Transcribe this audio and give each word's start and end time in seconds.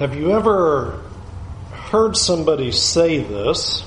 Have 0.00 0.16
you 0.16 0.32
ever 0.32 1.02
heard 1.72 2.16
somebody 2.16 2.72
say 2.72 3.22
this? 3.22 3.84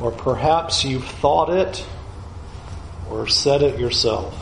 Or 0.00 0.12
perhaps 0.12 0.84
you've 0.84 1.04
thought 1.04 1.50
it 1.50 1.84
or 3.10 3.26
said 3.26 3.62
it 3.62 3.80
yourself. 3.80 4.32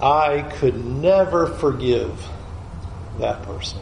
I 0.00 0.42
could 0.42 0.84
never 0.84 1.48
forgive 1.48 2.24
that 3.18 3.42
person. 3.42 3.80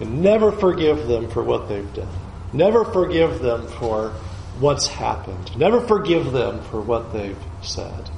And 0.00 0.22
never 0.22 0.52
forgive 0.52 1.08
them 1.08 1.28
for 1.28 1.42
what 1.42 1.68
they've 1.68 1.92
done. 1.92 2.08
Never 2.54 2.86
forgive 2.86 3.40
them 3.40 3.66
for 3.66 4.12
what's 4.60 4.86
happened. 4.86 5.54
Never 5.58 5.82
forgive 5.82 6.32
them 6.32 6.62
for 6.70 6.80
what 6.80 7.12
they've 7.12 7.36
said. 7.60 8.08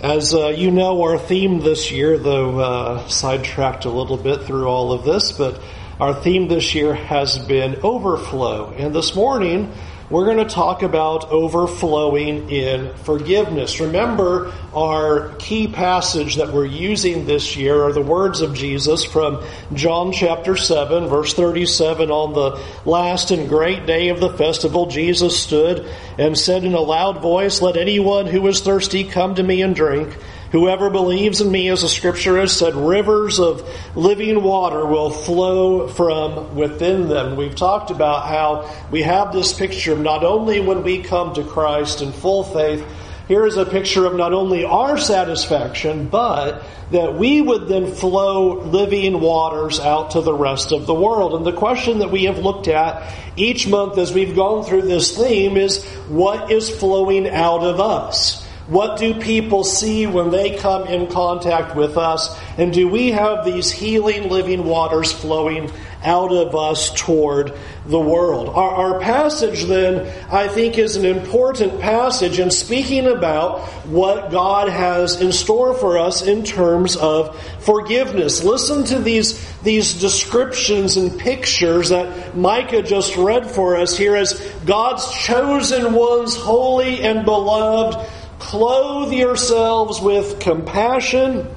As 0.00 0.32
uh, 0.32 0.50
you 0.50 0.70
know, 0.70 1.02
our 1.02 1.18
theme 1.18 1.58
this 1.58 1.90
year, 1.90 2.18
though 2.18 2.60
uh, 2.60 3.08
sidetracked 3.08 3.84
a 3.84 3.90
little 3.90 4.16
bit 4.16 4.44
through 4.44 4.68
all 4.68 4.92
of 4.92 5.02
this, 5.02 5.32
but 5.32 5.60
our 5.98 6.14
theme 6.14 6.46
this 6.46 6.72
year 6.72 6.94
has 6.94 7.36
been 7.36 7.80
overflow. 7.82 8.70
And 8.70 8.94
this 8.94 9.16
morning, 9.16 9.72
we're 10.10 10.24
going 10.24 10.38
to 10.38 10.54
talk 10.54 10.82
about 10.82 11.30
overflowing 11.30 12.48
in 12.48 12.94
forgiveness. 12.94 13.78
Remember, 13.78 14.52
our 14.74 15.34
key 15.38 15.68
passage 15.68 16.36
that 16.36 16.52
we're 16.52 16.64
using 16.64 17.26
this 17.26 17.56
year 17.56 17.82
are 17.82 17.92
the 17.92 18.00
words 18.00 18.40
of 18.40 18.54
Jesus 18.54 19.04
from 19.04 19.44
John 19.74 20.12
chapter 20.12 20.56
7, 20.56 21.08
verse 21.08 21.34
37. 21.34 22.10
On 22.10 22.32
the 22.32 22.64
last 22.86 23.30
and 23.30 23.50
great 23.50 23.84
day 23.84 24.08
of 24.08 24.18
the 24.18 24.30
festival, 24.30 24.86
Jesus 24.86 25.38
stood 25.38 25.86
and 26.16 26.38
said 26.38 26.64
in 26.64 26.72
a 26.72 26.80
loud 26.80 27.20
voice, 27.20 27.60
Let 27.60 27.76
anyone 27.76 28.26
who 28.26 28.46
is 28.46 28.60
thirsty 28.60 29.04
come 29.04 29.34
to 29.34 29.42
me 29.42 29.60
and 29.60 29.76
drink. 29.76 30.16
Whoever 30.52 30.88
believes 30.88 31.42
in 31.42 31.52
me, 31.52 31.68
as 31.68 31.82
the 31.82 31.88
scripture 31.88 32.38
has 32.38 32.56
said, 32.56 32.74
rivers 32.74 33.38
of 33.38 33.68
living 33.94 34.42
water 34.42 34.86
will 34.86 35.10
flow 35.10 35.88
from 35.88 36.56
within 36.56 37.08
them. 37.08 37.36
We've 37.36 37.54
talked 37.54 37.90
about 37.90 38.26
how 38.26 38.74
we 38.90 39.02
have 39.02 39.32
this 39.32 39.52
picture 39.52 39.92
of 39.92 40.00
not 40.00 40.24
only 40.24 40.60
when 40.60 40.82
we 40.82 41.02
come 41.02 41.34
to 41.34 41.44
Christ 41.44 42.00
in 42.00 42.12
full 42.12 42.44
faith, 42.44 42.82
here 43.28 43.44
is 43.44 43.58
a 43.58 43.66
picture 43.66 44.06
of 44.06 44.14
not 44.16 44.32
only 44.32 44.64
our 44.64 44.96
satisfaction, 44.96 46.08
but 46.08 46.64
that 46.92 47.14
we 47.14 47.42
would 47.42 47.68
then 47.68 47.92
flow 47.92 48.62
living 48.62 49.20
waters 49.20 49.78
out 49.78 50.12
to 50.12 50.22
the 50.22 50.32
rest 50.32 50.72
of 50.72 50.86
the 50.86 50.94
world. 50.94 51.34
And 51.34 51.44
the 51.44 51.52
question 51.52 51.98
that 51.98 52.10
we 52.10 52.24
have 52.24 52.38
looked 52.38 52.68
at 52.68 53.14
each 53.36 53.68
month 53.68 53.98
as 53.98 54.14
we've 54.14 54.34
gone 54.34 54.64
through 54.64 54.82
this 54.82 55.14
theme 55.14 55.58
is 55.58 55.84
what 56.08 56.50
is 56.50 56.70
flowing 56.70 57.28
out 57.28 57.64
of 57.64 57.80
us? 57.80 58.47
What 58.68 58.98
do 58.98 59.14
people 59.14 59.64
see 59.64 60.06
when 60.06 60.30
they 60.30 60.58
come 60.58 60.86
in 60.86 61.06
contact 61.06 61.74
with 61.74 61.96
us? 61.96 62.38
And 62.58 62.70
do 62.70 62.86
we 62.86 63.12
have 63.12 63.46
these 63.46 63.70
healing 63.70 64.28
living 64.28 64.64
waters 64.64 65.10
flowing 65.10 65.70
out 66.04 66.32
of 66.32 66.54
us 66.54 66.92
toward 66.92 67.54
the 67.86 67.98
world? 67.98 68.50
Our, 68.50 68.92
our, 68.92 69.00
passage 69.00 69.64
then, 69.64 70.06
I 70.30 70.48
think, 70.48 70.76
is 70.76 70.96
an 70.96 71.06
important 71.06 71.80
passage 71.80 72.38
in 72.38 72.50
speaking 72.50 73.06
about 73.06 73.60
what 73.86 74.30
God 74.30 74.68
has 74.68 75.18
in 75.18 75.32
store 75.32 75.72
for 75.72 75.96
us 75.96 76.20
in 76.20 76.44
terms 76.44 76.94
of 76.96 77.40
forgiveness. 77.60 78.44
Listen 78.44 78.84
to 78.84 78.98
these, 78.98 79.42
these 79.62 79.98
descriptions 79.98 80.98
and 80.98 81.18
pictures 81.18 81.88
that 81.88 82.36
Micah 82.36 82.82
just 82.82 83.16
read 83.16 83.50
for 83.50 83.76
us 83.76 83.96
here 83.96 84.14
as 84.14 84.38
God's 84.66 85.10
chosen 85.10 85.94
ones, 85.94 86.36
holy 86.36 87.00
and 87.00 87.24
beloved 87.24 88.06
Clothe 88.38 89.12
yourselves 89.12 90.00
with 90.00 90.40
compassion, 90.40 91.48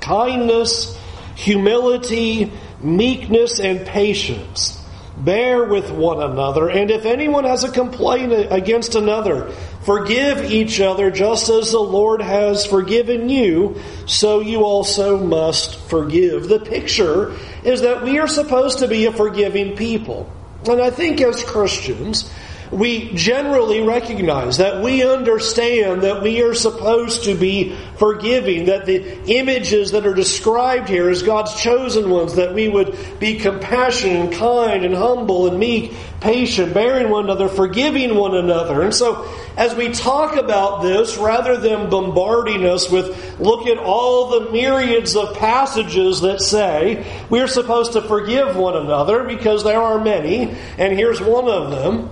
kindness, 0.00 0.98
humility, 1.34 2.52
meekness, 2.80 3.60
and 3.60 3.86
patience. 3.86 4.76
Bear 5.16 5.64
with 5.64 5.90
one 5.90 6.22
another, 6.22 6.70
and 6.70 6.90
if 6.90 7.04
anyone 7.04 7.44
has 7.44 7.62
a 7.62 7.70
complaint 7.70 8.32
against 8.50 8.94
another, 8.94 9.50
forgive 9.82 10.50
each 10.50 10.80
other 10.80 11.10
just 11.10 11.50
as 11.50 11.72
the 11.72 11.78
Lord 11.78 12.22
has 12.22 12.64
forgiven 12.64 13.28
you, 13.28 13.80
so 14.06 14.40
you 14.40 14.64
also 14.64 15.18
must 15.18 15.78
forgive. 15.90 16.48
The 16.48 16.60
picture 16.60 17.36
is 17.64 17.82
that 17.82 18.02
we 18.02 18.18
are 18.18 18.28
supposed 18.28 18.78
to 18.78 18.88
be 18.88 19.04
a 19.04 19.12
forgiving 19.12 19.76
people. 19.76 20.30
And 20.66 20.80
I 20.80 20.90
think 20.90 21.20
as 21.20 21.44
Christians, 21.44 22.30
we 22.70 23.12
generally 23.14 23.80
recognize 23.80 24.58
that 24.58 24.82
we 24.82 25.04
understand 25.04 26.02
that 26.02 26.22
we 26.22 26.42
are 26.42 26.54
supposed 26.54 27.24
to 27.24 27.34
be 27.34 27.76
forgiving, 27.98 28.66
that 28.66 28.86
the 28.86 29.20
images 29.24 29.90
that 29.90 30.06
are 30.06 30.14
described 30.14 30.88
here 30.88 31.10
as 31.10 31.22
God's 31.22 31.60
chosen 31.60 32.10
ones, 32.10 32.36
that 32.36 32.54
we 32.54 32.68
would 32.68 32.96
be 33.18 33.38
compassionate 33.38 34.16
and 34.16 34.32
kind 34.32 34.84
and 34.84 34.94
humble 34.94 35.48
and 35.48 35.58
meek, 35.58 35.92
patient, 36.20 36.72
bearing 36.72 37.10
one 37.10 37.24
another, 37.24 37.48
forgiving 37.48 38.14
one 38.14 38.36
another. 38.36 38.82
And 38.82 38.94
so, 38.94 39.28
as 39.56 39.74
we 39.74 39.90
talk 39.90 40.36
about 40.36 40.82
this, 40.82 41.16
rather 41.16 41.56
than 41.56 41.90
bombarding 41.90 42.64
us 42.64 42.88
with 42.88 43.40
look 43.40 43.66
at 43.66 43.78
all 43.78 44.30
the 44.30 44.50
myriads 44.52 45.16
of 45.16 45.34
passages 45.36 46.20
that 46.20 46.40
say 46.40 47.04
we're 47.30 47.48
supposed 47.48 47.94
to 47.94 48.02
forgive 48.02 48.54
one 48.54 48.76
another, 48.76 49.24
because 49.24 49.64
there 49.64 49.80
are 49.80 49.98
many, 49.98 50.54
and 50.78 50.92
here's 50.92 51.20
one 51.20 51.48
of 51.48 51.72
them. 51.72 52.10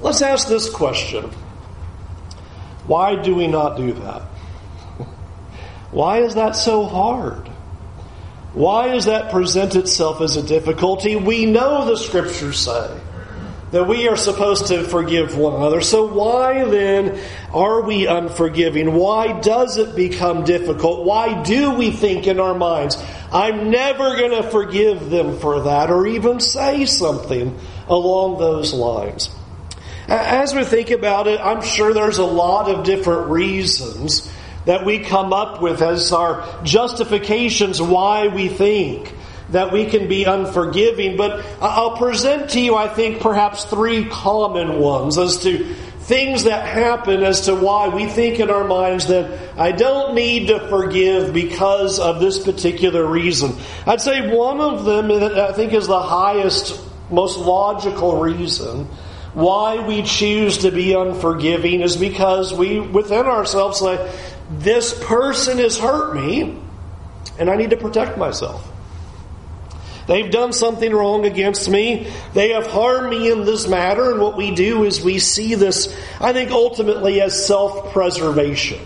Let's 0.00 0.22
ask 0.22 0.48
this 0.48 0.68
question 0.70 1.24
Why 2.86 3.20
do 3.20 3.34
we 3.34 3.46
not 3.46 3.76
do 3.76 3.92
that? 3.92 4.22
Why 5.90 6.18
is 6.18 6.34
that 6.34 6.56
so 6.56 6.84
hard? 6.84 7.48
Why 8.52 8.88
does 8.88 9.04
that 9.04 9.30
present 9.30 9.76
itself 9.76 10.20
as 10.20 10.36
a 10.36 10.42
difficulty? 10.42 11.14
We 11.14 11.44
know 11.44 11.84
the 11.84 11.96
scriptures 11.96 12.58
say 12.58 13.00
that 13.72 13.86
we 13.86 14.08
are 14.08 14.16
supposed 14.16 14.68
to 14.68 14.84
forgive 14.84 15.36
one 15.36 15.54
another. 15.56 15.80
So 15.80 16.06
why 16.06 16.64
then 16.64 17.20
are 17.52 17.82
we 17.82 18.06
unforgiving? 18.06 18.94
Why 18.94 19.38
does 19.40 19.76
it 19.76 19.94
become 19.94 20.44
difficult? 20.44 21.04
Why 21.04 21.42
do 21.42 21.74
we 21.74 21.90
think 21.90 22.26
in 22.26 22.40
our 22.40 22.54
minds, 22.54 22.96
I'm 23.30 23.70
never 23.70 24.16
going 24.16 24.42
to 24.42 24.50
forgive 24.50 25.10
them 25.10 25.38
for 25.38 25.64
that 25.64 25.90
or 25.90 26.06
even 26.06 26.40
say 26.40 26.86
something 26.86 27.58
along 27.88 28.38
those 28.38 28.72
lines? 28.72 29.35
As 30.08 30.54
we 30.54 30.64
think 30.64 30.90
about 30.90 31.26
it, 31.26 31.40
I'm 31.40 31.62
sure 31.62 31.92
there's 31.92 32.18
a 32.18 32.24
lot 32.24 32.70
of 32.70 32.84
different 32.84 33.28
reasons 33.30 34.30
that 34.64 34.84
we 34.84 35.00
come 35.00 35.32
up 35.32 35.60
with 35.60 35.82
as 35.82 36.12
our 36.12 36.62
justifications 36.62 37.80
why 37.82 38.28
we 38.28 38.48
think 38.48 39.14
that 39.50 39.72
we 39.72 39.86
can 39.86 40.08
be 40.08 40.24
unforgiving. 40.24 41.16
But 41.16 41.44
I'll 41.60 41.96
present 41.96 42.50
to 42.50 42.60
you, 42.60 42.76
I 42.76 42.88
think, 42.88 43.20
perhaps 43.20 43.64
three 43.64 44.04
common 44.04 44.78
ones 44.80 45.18
as 45.18 45.38
to 45.38 45.74
things 46.00 46.44
that 46.44 46.68
happen 46.68 47.24
as 47.24 47.42
to 47.42 47.54
why 47.56 47.88
we 47.88 48.06
think 48.06 48.38
in 48.38 48.48
our 48.48 48.64
minds 48.64 49.08
that 49.08 49.58
I 49.58 49.72
don't 49.72 50.14
need 50.14 50.48
to 50.48 50.68
forgive 50.68 51.34
because 51.34 51.98
of 51.98 52.20
this 52.20 52.38
particular 52.38 53.04
reason. 53.04 53.56
I'd 53.86 54.00
say 54.00 54.32
one 54.32 54.60
of 54.60 54.84
them, 54.84 55.10
I 55.10 55.50
think, 55.52 55.72
is 55.72 55.88
the 55.88 56.00
highest, 56.00 56.80
most 57.10 57.38
logical 57.38 58.20
reason 58.20 58.88
why 59.36 59.86
we 59.86 60.00
choose 60.00 60.56
to 60.58 60.70
be 60.70 60.94
unforgiving 60.94 61.82
is 61.82 61.94
because 61.98 62.54
we, 62.54 62.80
within 62.80 63.26
ourselves, 63.26 63.80
say, 63.80 64.10
this 64.50 64.98
person 65.04 65.58
has 65.58 65.78
hurt 65.78 66.14
me, 66.14 66.58
and 67.38 67.50
I 67.50 67.56
need 67.56 67.68
to 67.68 67.76
protect 67.76 68.16
myself. 68.16 68.66
They've 70.06 70.30
done 70.30 70.54
something 70.54 70.90
wrong 70.90 71.26
against 71.26 71.68
me. 71.68 72.10
They 72.32 72.52
have 72.52 72.66
harmed 72.66 73.10
me 73.10 73.30
in 73.30 73.44
this 73.44 73.68
matter. 73.68 74.12
And 74.12 74.22
what 74.22 74.38
we 74.38 74.54
do 74.54 74.84
is 74.84 75.02
we 75.02 75.18
see 75.18 75.54
this, 75.54 75.94
I 76.18 76.32
think, 76.32 76.50
ultimately 76.50 77.20
as 77.20 77.46
self 77.46 77.92
preservation. 77.92 78.80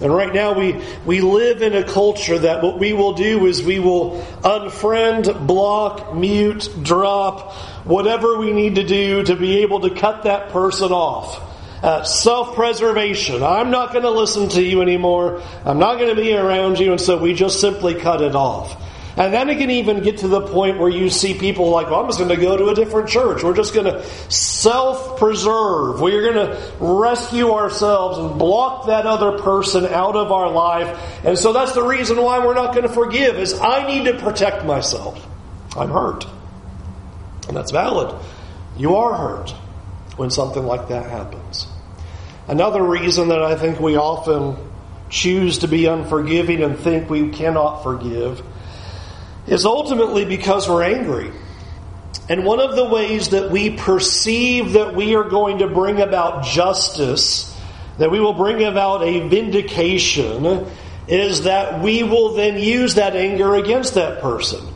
And 0.00 0.12
right 0.12 0.32
now 0.34 0.58
we, 0.58 0.82
we 1.06 1.20
live 1.20 1.62
in 1.62 1.74
a 1.74 1.84
culture 1.84 2.36
that 2.36 2.62
what 2.64 2.78
we 2.80 2.92
will 2.92 3.12
do 3.12 3.46
is 3.46 3.62
we 3.62 3.78
will 3.78 4.20
unfriend, 4.42 5.46
block, 5.46 6.14
mute, 6.14 6.68
drop, 6.82 7.52
whatever 7.84 8.36
we 8.38 8.52
need 8.52 8.74
to 8.74 8.84
do 8.84 9.22
to 9.22 9.36
be 9.36 9.62
able 9.62 9.80
to 9.80 9.90
cut 9.90 10.24
that 10.24 10.48
person 10.50 10.90
off. 10.90 11.40
Uh, 11.80 12.02
Self 12.02 12.56
preservation. 12.56 13.42
I'm 13.42 13.70
not 13.70 13.92
going 13.92 14.04
to 14.04 14.10
listen 14.10 14.48
to 14.50 14.62
you 14.62 14.82
anymore. 14.82 15.42
I'm 15.64 15.78
not 15.78 15.98
going 15.98 16.14
to 16.14 16.20
be 16.20 16.34
around 16.34 16.80
you. 16.80 16.92
And 16.92 17.00
so 17.00 17.18
we 17.18 17.34
just 17.34 17.60
simply 17.60 17.94
cut 17.94 18.20
it 18.20 18.34
off. 18.34 18.80
And 19.16 19.32
then 19.32 19.48
it 19.48 19.58
can 19.58 19.70
even 19.70 20.02
get 20.02 20.18
to 20.18 20.28
the 20.28 20.40
point 20.40 20.78
where 20.78 20.90
you 20.90 21.08
see 21.08 21.34
people 21.38 21.70
like, 21.70 21.88
well, 21.88 22.00
I'm 22.00 22.06
just 22.06 22.18
going 22.18 22.30
to 22.30 22.36
go 22.36 22.56
to 22.56 22.68
a 22.68 22.74
different 22.74 23.08
church. 23.08 23.44
We're 23.44 23.54
just 23.54 23.72
going 23.72 23.86
to 23.86 24.04
self 24.30 25.18
preserve. 25.18 26.00
We're 26.00 26.32
going 26.32 26.48
to 26.48 26.72
rescue 26.80 27.52
ourselves 27.52 28.18
and 28.18 28.38
block 28.38 28.88
that 28.88 29.06
other 29.06 29.38
person 29.38 29.86
out 29.86 30.16
of 30.16 30.32
our 30.32 30.50
life. 30.50 31.24
And 31.24 31.38
so 31.38 31.52
that's 31.52 31.72
the 31.72 31.82
reason 31.82 32.20
why 32.20 32.44
we're 32.44 32.54
not 32.54 32.74
going 32.74 32.88
to 32.88 32.92
forgive 32.92 33.38
is 33.38 33.54
I 33.54 33.86
need 33.86 34.06
to 34.06 34.18
protect 34.18 34.64
myself. 34.64 35.24
I'm 35.76 35.90
hurt. 35.90 36.26
And 37.46 37.56
that's 37.56 37.70
valid. 37.70 38.20
You 38.76 38.96
are 38.96 39.14
hurt 39.14 39.50
when 40.16 40.30
something 40.30 40.64
like 40.64 40.88
that 40.88 41.08
happens. 41.08 41.68
Another 42.48 42.82
reason 42.82 43.28
that 43.28 43.42
I 43.42 43.54
think 43.56 43.78
we 43.78 43.96
often 43.96 44.56
choose 45.08 45.58
to 45.58 45.68
be 45.68 45.86
unforgiving 45.86 46.62
and 46.64 46.76
think 46.76 47.08
we 47.08 47.28
cannot 47.30 47.84
forgive 47.84 48.42
is 49.46 49.64
ultimately 49.66 50.24
because 50.24 50.68
we're 50.68 50.84
angry. 50.84 51.30
And 52.28 52.44
one 52.44 52.60
of 52.60 52.76
the 52.76 52.84
ways 52.84 53.30
that 53.30 53.50
we 53.50 53.70
perceive 53.70 54.72
that 54.72 54.94
we 54.94 55.14
are 55.14 55.28
going 55.28 55.58
to 55.58 55.68
bring 55.68 56.00
about 56.00 56.44
justice, 56.44 57.54
that 57.98 58.10
we 58.10 58.18
will 58.20 58.32
bring 58.32 58.64
about 58.64 59.02
a 59.02 59.28
vindication, 59.28 60.66
is 61.06 61.42
that 61.42 61.82
we 61.82 62.02
will 62.02 62.34
then 62.34 62.58
use 62.58 62.94
that 62.94 63.14
anger 63.14 63.54
against 63.56 63.94
that 63.94 64.22
person. 64.22 64.66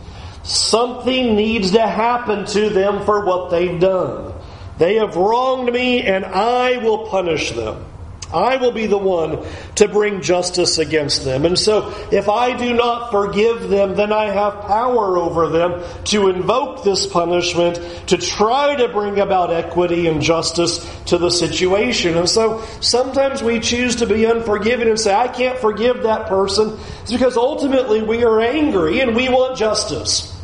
Something 0.43 1.37
needs 1.37 1.71
to 1.73 1.87
happen 1.87 2.45
to 2.47 2.69
them 2.69 3.05
for 3.05 3.25
what 3.25 3.51
they've 3.51 3.81
done. 3.81 4.35
They 4.79 4.97
have 4.97 5.17
wronged 5.17 5.73
me 5.73 6.03
and 6.03 6.25
I 6.25 6.79
will 6.79 7.09
punish 7.09 7.53
them. 7.53 7.85
I 8.33 8.57
will 8.57 8.73
be 8.73 8.87
the 8.87 8.99
one 8.99 9.45
to 9.77 9.89
bring 9.89 10.21
justice 10.21 10.79
against 10.79 11.25
them. 11.25 11.47
And 11.47 11.59
so, 11.59 11.95
if 12.13 12.29
I 12.29 12.57
do 12.57 12.75
not 12.75 13.11
forgive 13.11 13.69
them, 13.69 13.95
then 13.95 14.13
I 14.13 14.27
have 14.27 14.63
power 14.63 15.17
over 15.17 15.49
them 15.49 15.83
to 16.07 16.29
invoke 16.29 16.85
this 16.85 17.07
punishment 17.07 17.77
to 18.09 18.19
try 18.19 18.77
to 18.77 18.89
bring 18.89 19.19
about 19.19 19.51
equity 19.51 20.07
and 20.07 20.21
justice 20.21 20.79
to 21.07 21.19
the 21.19 21.31
situation. 21.31 22.17
And 22.17 22.29
so, 22.29 22.63
sometimes 22.81 23.43
we 23.43 23.61
choose 23.61 23.97
to 23.97 24.07
be 24.07 24.27
unforgiving 24.27 24.89
and 24.89 25.01
say, 25.01 25.15
I 25.15 25.29
can't 25.29 25.59
forgive 25.59 26.03
that 26.03 26.27
person. 26.27 26.79
It's 27.03 27.13
because 27.13 27.37
ultimately 27.37 28.03
we 28.03 28.25
are 28.25 28.41
angry 28.41 29.01
and 29.01 29.17
we 29.17 29.29
want 29.29 29.57
justice. 29.57 30.38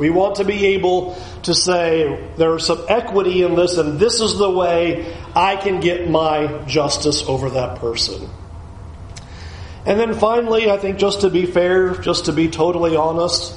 We 0.00 0.08
want 0.08 0.36
to 0.36 0.44
be 0.44 0.64
able 0.68 1.14
to 1.42 1.54
say 1.54 2.26
there's 2.38 2.64
some 2.64 2.86
equity 2.88 3.42
in 3.42 3.54
this, 3.54 3.76
and 3.76 4.00
this 4.00 4.22
is 4.22 4.38
the 4.38 4.50
way 4.50 5.14
I 5.36 5.56
can 5.56 5.80
get 5.80 6.08
my 6.08 6.64
justice 6.64 7.22
over 7.28 7.50
that 7.50 7.80
person. 7.80 8.30
And 9.84 10.00
then 10.00 10.14
finally, 10.14 10.70
I 10.70 10.78
think 10.78 10.96
just 10.96 11.20
to 11.20 11.28
be 11.28 11.44
fair, 11.44 11.94
just 11.96 12.24
to 12.24 12.32
be 12.32 12.48
totally 12.48 12.96
honest, 12.96 13.54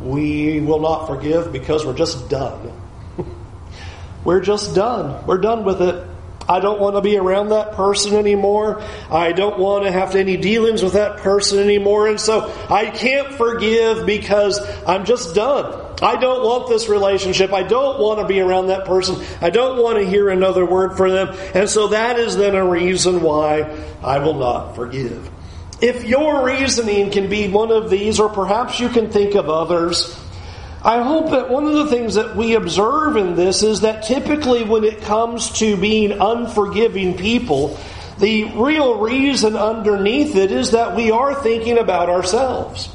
we 0.00 0.60
will 0.60 0.80
not 0.80 1.08
forgive 1.08 1.52
because 1.52 1.84
we're 1.84 1.92
just 1.92 2.30
done. 2.30 2.72
we're 4.24 4.40
just 4.40 4.74
done. 4.74 5.26
We're 5.26 5.42
done 5.42 5.64
with 5.64 5.82
it. 5.82 6.05
I 6.48 6.60
don't 6.60 6.80
want 6.80 6.96
to 6.96 7.00
be 7.00 7.16
around 7.16 7.48
that 7.48 7.72
person 7.72 8.14
anymore. 8.14 8.82
I 9.10 9.32
don't 9.32 9.58
want 9.58 9.84
to 9.84 9.92
have 9.92 10.14
any 10.14 10.36
dealings 10.36 10.82
with 10.82 10.92
that 10.92 11.18
person 11.18 11.58
anymore. 11.58 12.08
And 12.08 12.20
so 12.20 12.52
I 12.70 12.90
can't 12.90 13.34
forgive 13.34 14.06
because 14.06 14.60
I'm 14.86 15.04
just 15.04 15.34
done. 15.34 15.82
I 16.02 16.16
don't 16.16 16.44
want 16.44 16.68
this 16.68 16.88
relationship. 16.88 17.52
I 17.52 17.62
don't 17.62 17.98
want 17.98 18.20
to 18.20 18.26
be 18.26 18.40
around 18.40 18.66
that 18.66 18.84
person. 18.84 19.24
I 19.40 19.50
don't 19.50 19.82
want 19.82 19.98
to 19.98 20.06
hear 20.06 20.28
another 20.28 20.64
word 20.64 20.96
from 20.96 21.10
them. 21.10 21.34
And 21.54 21.68
so 21.68 21.88
that 21.88 22.18
is 22.18 22.36
then 22.36 22.54
a 22.54 22.64
reason 22.64 23.22
why 23.22 23.62
I 24.02 24.18
will 24.18 24.34
not 24.34 24.76
forgive. 24.76 25.30
If 25.80 26.04
your 26.04 26.44
reasoning 26.44 27.10
can 27.10 27.28
be 27.28 27.48
one 27.48 27.70
of 27.70 27.90
these, 27.90 28.18
or 28.20 28.28
perhaps 28.28 28.80
you 28.80 28.88
can 28.88 29.10
think 29.10 29.34
of 29.34 29.48
others, 29.48 30.18
I 30.86 31.02
hope 31.02 31.30
that 31.32 31.50
one 31.50 31.66
of 31.66 31.74
the 31.74 31.88
things 31.88 32.14
that 32.14 32.36
we 32.36 32.54
observe 32.54 33.16
in 33.16 33.34
this 33.34 33.64
is 33.64 33.80
that 33.80 34.04
typically 34.04 34.62
when 34.62 34.84
it 34.84 35.00
comes 35.00 35.50
to 35.58 35.76
being 35.76 36.12
unforgiving 36.12 37.16
people, 37.16 37.76
the 38.20 38.44
real 38.54 39.00
reason 39.00 39.56
underneath 39.56 40.36
it 40.36 40.52
is 40.52 40.70
that 40.70 40.94
we 40.94 41.10
are 41.10 41.34
thinking 41.42 41.76
about 41.78 42.08
ourselves. 42.08 42.88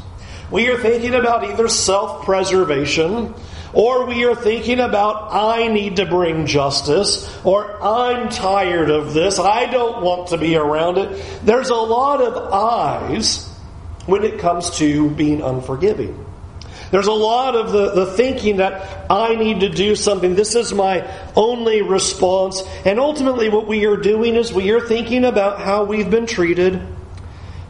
We 0.50 0.70
are 0.70 0.78
thinking 0.78 1.16
about 1.16 1.44
either 1.44 1.68
self 1.68 2.24
preservation, 2.24 3.34
or 3.74 4.06
we 4.06 4.24
are 4.24 4.36
thinking 4.36 4.80
about, 4.80 5.34
I 5.34 5.68
need 5.68 5.98
to 5.98 6.06
bring 6.06 6.46
justice, 6.46 7.30
or 7.44 7.84
I'm 7.84 8.30
tired 8.30 8.90
of 8.90 9.14
this, 9.14 9.38
I 9.38 9.66
don't 9.66 10.02
want 10.02 10.30
to 10.30 10.38
be 10.38 10.56
around 10.56 10.98
it. 10.98 11.22
There's 11.44 11.70
a 11.70 11.76
lot 11.76 12.22
of 12.22 12.54
I's 12.54 13.50
when 14.06 14.24
it 14.24 14.40
comes 14.40 14.70
to 14.78 15.10
being 15.10 15.42
unforgiving. 15.42 16.31
There's 16.92 17.08
a 17.08 17.14
lot 17.14 17.56
of 17.56 17.72
the, 17.72 17.92
the 17.92 18.06
thinking 18.06 18.58
that 18.58 19.10
I 19.10 19.36
need 19.36 19.62
to 19.62 19.70
do 19.70 19.96
something. 19.96 20.36
This 20.36 20.56
is 20.56 20.74
my 20.74 21.10
only 21.36 21.82
response. 21.82 22.62
And 22.86 23.00
ultimately, 23.00 23.48
what 23.48 23.66
we 23.66 23.86
are 23.86 23.96
doing 23.96 24.36
is 24.36 24.52
we 24.52 24.72
are 24.72 24.82
thinking 24.82 25.24
about 25.24 25.62
how 25.62 25.86
we've 25.86 26.10
been 26.10 26.26
treated, 26.26 26.82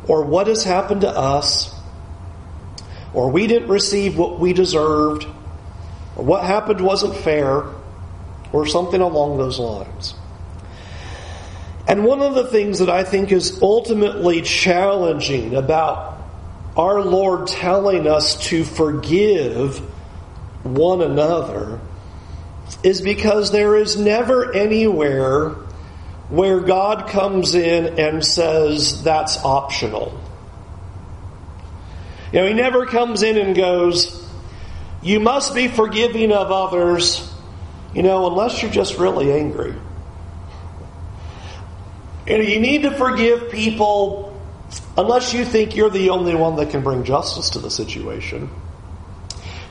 or 0.07 0.23
what 0.23 0.47
has 0.47 0.63
happened 0.63 1.01
to 1.01 1.09
us, 1.09 1.73
or 3.13 3.29
we 3.29 3.45
didn't 3.45 3.69
receive 3.69 4.17
what 4.17 4.39
we 4.39 4.53
deserved, 4.53 5.25
or 6.15 6.25
what 6.25 6.43
happened 6.43 6.81
wasn't 6.81 7.15
fair, 7.15 7.65
or 8.51 8.65
something 8.65 9.01
along 9.01 9.37
those 9.37 9.59
lines. 9.59 10.15
And 11.87 12.05
one 12.05 12.21
of 12.21 12.35
the 12.35 12.45
things 12.45 12.79
that 12.79 12.89
I 12.89 13.03
think 13.03 13.31
is 13.31 13.61
ultimately 13.61 14.41
challenging 14.41 15.55
about 15.55 16.20
our 16.75 17.01
Lord 17.01 17.47
telling 17.47 18.07
us 18.07 18.47
to 18.47 18.63
forgive 18.63 19.79
one 20.63 21.01
another 21.01 21.79
is 22.83 23.01
because 23.01 23.51
there 23.51 23.75
is 23.75 23.97
never 23.97 24.53
anywhere 24.53 25.49
where 26.29 26.61
God 26.61 27.09
comes 27.09 27.55
in 27.55 27.99
and 27.99 28.25
says 28.25 29.03
that's 29.03 29.43
optional. 29.43 30.17
You 32.31 32.39
know, 32.39 32.47
He 32.47 32.53
never 32.53 32.85
comes 32.85 33.23
in 33.23 33.37
and 33.37 33.55
goes, 33.55 34.25
You 35.01 35.19
must 35.19 35.53
be 35.53 35.67
forgiving 35.67 36.31
of 36.31 36.51
others, 36.51 37.29
you 37.93 38.01
know, 38.01 38.27
unless 38.27 38.61
you're 38.61 38.71
just 38.71 38.97
really 38.97 39.33
angry. 39.33 39.73
And 42.27 42.47
you 42.47 42.61
need 42.61 42.83
to 42.83 42.91
forgive 42.91 43.51
people 43.51 44.30
unless 45.01 45.33
you 45.33 45.43
think 45.43 45.75
you're 45.75 45.89
the 45.89 46.11
only 46.11 46.35
one 46.35 46.55
that 46.57 46.69
can 46.69 46.83
bring 46.83 47.03
justice 47.03 47.51
to 47.51 47.59
the 47.59 47.69
situation. 47.69 48.49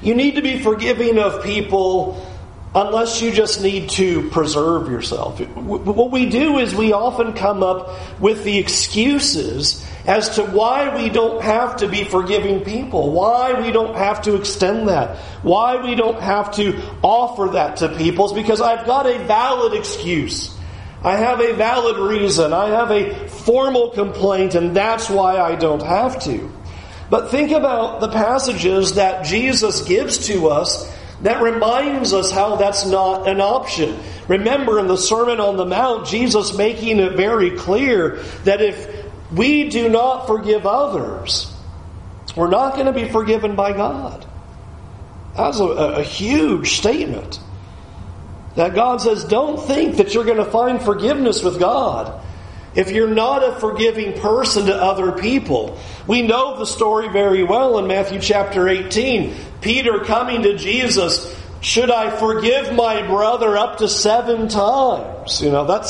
You 0.03 0.15
need 0.15 0.37
to 0.37 0.43
be 0.43 0.62
forgiving 0.62 1.19
of 1.19 1.43
people 1.43 2.27
unless 2.75 3.21
you 3.21 3.32
just 3.32 3.62
need 3.62 3.91
to 3.91 4.29
preserve 4.31 4.88
yourself. 4.88 5.41
What 5.41 6.11
we 6.11 6.27
do 6.27 6.59
is 6.59 6.75
we 6.75 6.93
often 6.93 7.32
come 7.32 7.62
up 7.62 8.21
with 8.21 8.44
the 8.44 8.59
excuses 8.59 9.85
as 10.06 10.37
to 10.37 10.44
why 10.44 10.94
we 10.97 11.09
don't 11.09 11.43
have 11.43 11.77
to 11.79 11.88
be 11.88 12.05
forgiving 12.05 12.61
people, 12.65 13.12
why 13.12 13.61
we 13.61 13.73
don't 13.73 13.97
have 13.97 14.23
to 14.23 14.37
extend 14.37 14.88
that, 14.88 15.19
why 15.43 15.82
we 15.82 15.94
don't 15.94 16.21
have 16.21 16.53
to 16.53 16.81
offer 17.03 17.53
that 17.53 17.79
to 17.79 17.88
people, 17.97 18.27
is 18.27 18.32
because 18.32 18.61
I've 18.61 18.87
got 18.87 19.06
a 19.06 19.19
valid 19.25 19.75
excuse. 19.75 20.56
I 21.03 21.17
have 21.17 21.41
a 21.41 21.55
valid 21.55 21.97
reason. 21.97 22.53
I 22.53 22.69
have 22.69 22.91
a 22.91 23.29
formal 23.40 23.90
complaint, 23.90 24.54
and 24.54 24.76
that's 24.76 25.08
why 25.10 25.38
I 25.38 25.56
don't 25.56 25.82
have 25.82 26.22
to. 26.25 26.52
But 27.10 27.31
think 27.31 27.50
about 27.50 28.00
the 28.00 28.08
passages 28.08 28.94
that 28.94 29.24
Jesus 29.24 29.82
gives 29.82 30.29
to 30.29 30.48
us 30.48 30.88
that 31.22 31.43
reminds 31.43 32.12
us 32.15 32.31
how 32.31 32.56
that's 32.56 32.86
not 32.86 33.29
an 33.29 33.41
option. 33.41 33.98
Remember 34.29 34.79
in 34.79 34.86
the 34.86 34.96
Sermon 34.96 35.41
on 35.41 35.56
the 35.56 35.67
Mount, 35.67 36.06
Jesus 36.06 36.56
making 36.56 36.98
it 36.98 37.15
very 37.15 37.56
clear 37.56 38.17
that 38.44 38.62
if 38.62 39.06
we 39.32 39.69
do 39.69 39.88
not 39.88 40.26
forgive 40.26 40.67
others, 40.67 41.53
we're 42.36 42.48
not 42.48 42.74
going 42.74 42.86
to 42.86 42.93
be 42.93 43.08
forgiven 43.08 43.56
by 43.56 43.72
God. 43.72 44.24
That's 45.36 45.58
a, 45.58 45.65
a 45.65 46.03
huge 46.03 46.76
statement. 46.76 47.41
That 48.56 48.74
God 48.74 49.00
says, 49.00 49.24
don't 49.24 49.60
think 49.60 49.96
that 49.96 50.15
you're 50.15 50.24
going 50.24 50.38
to 50.38 50.50
find 50.50 50.81
forgiveness 50.81 51.43
with 51.43 51.58
God 51.58 52.20
if 52.74 52.91
you're 52.91 53.08
not 53.08 53.43
a 53.43 53.53
forgiving 53.58 54.19
person 54.20 54.67
to 54.67 54.74
other 54.74 55.12
people. 55.12 55.79
We 56.06 56.22
know 56.22 56.58
the 56.58 56.67
story 56.67 57.08
very 57.08 57.43
well 57.43 57.79
in 57.79 57.86
Matthew 57.86 58.20
chapter 58.20 58.69
18. 58.69 59.34
Peter 59.60 60.00
coming 60.00 60.43
to 60.43 60.56
Jesus, 60.56 61.36
should 61.60 61.91
I 61.91 62.10
forgive 62.17 62.72
my 62.74 63.06
brother 63.06 63.56
up 63.56 63.79
to 63.79 63.89
seven 63.89 64.48
times? 64.48 65.43
You 65.43 65.50
know, 65.50 65.67
that 65.67 65.86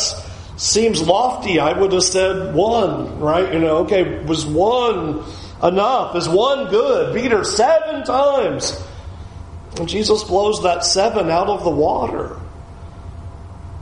seems 0.57 1.03
lofty. 1.03 1.61
I 1.61 1.79
would 1.79 1.93
have 1.93 2.03
said 2.03 2.55
one, 2.55 3.21
right? 3.21 3.53
You 3.53 3.61
know, 3.61 3.79
okay, 3.79 4.25
was 4.25 4.47
one 4.47 5.23
enough? 5.63 6.17
Is 6.17 6.29
one 6.29 6.69
good? 6.71 7.15
Peter, 7.15 7.45
seven 7.45 8.05
times. 8.05 8.83
And 9.79 9.89
Jesus 9.89 10.25
blows 10.25 10.63
that 10.63 10.85
seven 10.85 11.31
out 11.31 11.49
of 11.49 11.63
the 11.65 11.71
water 11.71 12.41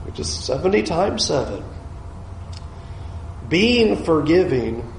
which 0.09 0.19
is 0.19 0.27
70 0.27 0.83
times 0.83 1.25
7. 1.25 1.63
Being 3.49 4.03
forgiving 4.03 4.93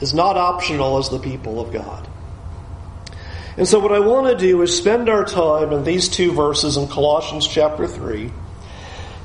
is 0.00 0.12
not 0.12 0.36
optional 0.36 0.98
as 0.98 1.08
the 1.08 1.18
people 1.18 1.60
of 1.60 1.72
God. 1.72 2.08
And 3.56 3.66
so, 3.66 3.80
what 3.80 3.92
I 3.92 3.98
want 4.00 4.28
to 4.28 4.36
do 4.36 4.62
is 4.62 4.76
spend 4.76 5.08
our 5.08 5.24
time 5.24 5.72
in 5.72 5.82
these 5.82 6.08
two 6.08 6.32
verses 6.32 6.76
in 6.76 6.86
Colossians 6.86 7.46
chapter 7.46 7.88
3 7.88 8.30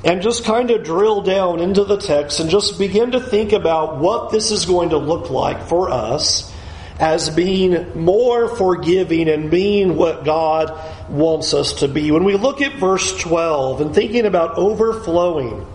and 0.04 0.22
just 0.22 0.44
kind 0.44 0.70
of 0.70 0.84
drill 0.84 1.22
down 1.22 1.60
into 1.60 1.84
the 1.84 1.96
text 1.96 2.40
and 2.40 2.50
just 2.50 2.78
begin 2.78 3.12
to 3.12 3.20
think 3.20 3.52
about 3.52 3.98
what 3.98 4.30
this 4.30 4.50
is 4.50 4.66
going 4.66 4.90
to 4.90 4.98
look 4.98 5.30
like 5.30 5.62
for 5.68 5.90
us 5.90 6.52
as 6.98 7.30
being 7.30 7.98
more 7.98 8.48
forgiving 8.48 9.28
and 9.28 9.50
being 9.50 9.96
what 9.96 10.24
God 10.24 10.78
wants 11.08 11.54
us 11.54 11.74
to 11.74 11.88
be. 11.88 12.10
When 12.10 12.24
we 12.24 12.36
look 12.36 12.60
at 12.60 12.74
verse 12.74 13.18
12 13.20 13.80
and 13.80 13.94
thinking 13.94 14.26
about 14.26 14.58
overflowing 14.58 15.66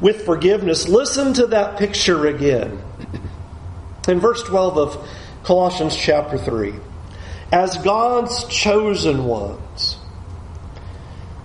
with 0.00 0.24
forgiveness, 0.24 0.88
listen 0.88 1.34
to 1.34 1.46
that 1.48 1.78
picture 1.78 2.26
again. 2.26 2.82
In 4.08 4.20
verse 4.20 4.42
12 4.42 4.78
of 4.78 5.08
Colossians 5.44 5.96
chapter 5.96 6.38
3, 6.38 6.74
as 7.52 7.76
God's 7.78 8.44
chosen 8.48 9.24
ones, 9.24 9.96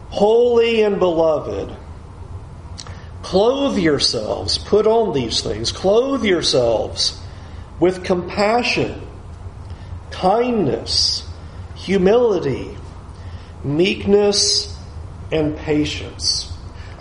holy 0.09 0.81
and 0.81 0.99
beloved, 0.99 1.75
clothe 3.21 3.77
yourselves, 3.77 4.57
put 4.57 4.87
on 4.87 5.13
these 5.13 5.41
things, 5.41 5.71
clothe 5.71 6.23
yourselves 6.23 7.21
with 7.79 8.03
compassion, 8.03 9.01
kindness, 10.11 11.27
humility, 11.75 12.75
meekness, 13.63 14.75
and 15.31 15.55
patience. 15.57 16.48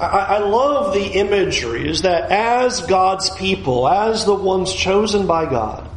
I, 0.01 0.39
love 0.39 0.95
the 0.95 1.05
imagery 1.05 1.89
is 1.89 2.03
that 2.03 2.31
as 2.31 2.83
God's 2.83 3.31
people, 3.31 3.89
as 3.89 4.25
the 4.25 4.35
ones 4.35 4.73
chosen 4.73 5.27
by 5.27 5.47
God, 5.47 5.89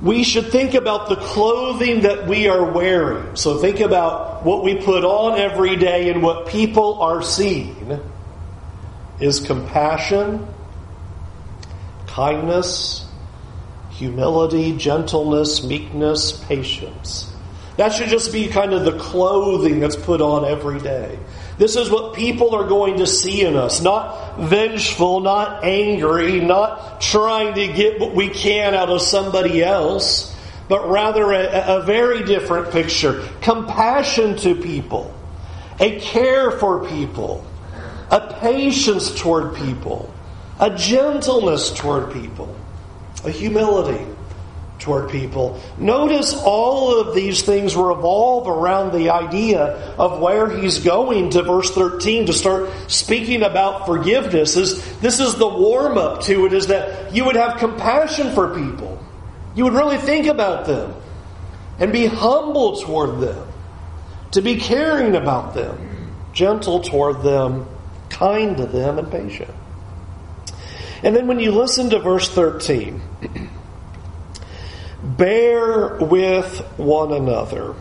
we 0.00 0.22
should 0.22 0.50
think 0.50 0.72
about 0.72 1.10
the 1.10 1.16
clothing 1.16 2.02
that 2.02 2.26
we 2.26 2.48
are 2.48 2.72
wearing. 2.72 3.36
So 3.36 3.58
think 3.58 3.80
about 3.80 4.46
what 4.46 4.64
we 4.64 4.76
put 4.76 5.04
on 5.04 5.38
every 5.38 5.76
day 5.76 6.08
and 6.08 6.22
what 6.22 6.48
people 6.48 7.02
are 7.02 7.22
seeing 7.22 8.00
is 9.20 9.40
compassion, 9.40 10.46
kindness, 12.06 13.06
humility, 13.90 14.74
gentleness, 14.74 15.62
meekness, 15.62 16.32
patience. 16.44 17.30
That 17.76 17.92
should 17.92 18.08
just 18.08 18.32
be 18.32 18.48
kind 18.48 18.72
of 18.72 18.86
the 18.86 18.98
clothing 18.98 19.80
that's 19.80 19.96
put 19.96 20.22
on 20.22 20.46
every 20.46 20.80
day. 20.80 21.18
This 21.60 21.76
is 21.76 21.90
what 21.90 22.14
people 22.14 22.54
are 22.54 22.66
going 22.66 23.00
to 23.00 23.06
see 23.06 23.42
in 23.42 23.54
us. 23.54 23.82
Not 23.82 24.38
vengeful, 24.38 25.20
not 25.20 25.62
angry, 25.62 26.40
not 26.40 27.02
trying 27.02 27.52
to 27.52 27.68
get 27.68 28.00
what 28.00 28.14
we 28.14 28.30
can 28.30 28.74
out 28.74 28.88
of 28.88 29.02
somebody 29.02 29.62
else, 29.62 30.34
but 30.70 30.88
rather 30.88 31.32
a, 31.32 31.80
a 31.80 31.82
very 31.82 32.24
different 32.24 32.70
picture. 32.70 33.28
Compassion 33.42 34.38
to 34.38 34.54
people, 34.54 35.14
a 35.78 36.00
care 36.00 36.50
for 36.50 36.88
people, 36.88 37.44
a 38.10 38.34
patience 38.40 39.20
toward 39.20 39.54
people, 39.54 40.10
a 40.58 40.70
gentleness 40.70 41.74
toward 41.74 42.10
people, 42.10 42.56
a 43.22 43.30
humility 43.30 44.02
toward 44.80 45.10
people. 45.10 45.60
Notice 45.78 46.34
all 46.34 46.98
of 46.98 47.14
these 47.14 47.42
things 47.42 47.76
revolve 47.76 48.48
around 48.48 48.92
the 48.92 49.10
idea 49.10 49.62
of 49.98 50.20
where 50.20 50.48
he's 50.48 50.78
going 50.78 51.30
to 51.30 51.42
verse 51.42 51.70
13 51.70 52.26
to 52.26 52.32
start 52.32 52.70
speaking 52.90 53.42
about 53.42 53.86
forgiveness. 53.86 54.56
Is 54.56 54.98
this 55.00 55.20
is 55.20 55.36
the 55.36 55.48
warm 55.48 55.98
up 55.98 56.22
to 56.22 56.46
it 56.46 56.52
is 56.52 56.68
that 56.68 57.14
you 57.14 57.24
would 57.26 57.36
have 57.36 57.58
compassion 57.58 58.32
for 58.32 58.54
people. 58.54 58.98
You 59.54 59.64
would 59.64 59.74
really 59.74 59.98
think 59.98 60.26
about 60.26 60.66
them 60.66 60.94
and 61.78 61.92
be 61.92 62.06
humble 62.06 62.76
toward 62.80 63.20
them, 63.20 63.46
to 64.32 64.42
be 64.42 64.56
caring 64.56 65.16
about 65.16 65.54
them, 65.54 66.14
gentle 66.32 66.80
toward 66.80 67.22
them, 67.22 67.66
kind 68.08 68.56
to 68.56 68.66
them, 68.66 68.98
and 68.98 69.10
patient. 69.10 69.50
And 71.02 71.16
then 71.16 71.26
when 71.26 71.40
you 71.40 71.52
listen 71.52 71.90
to 71.90 71.98
verse 71.98 72.28
13, 72.28 73.00
bear 75.16 75.96
with 75.96 76.58
one 76.76 77.12
another. 77.12 77.74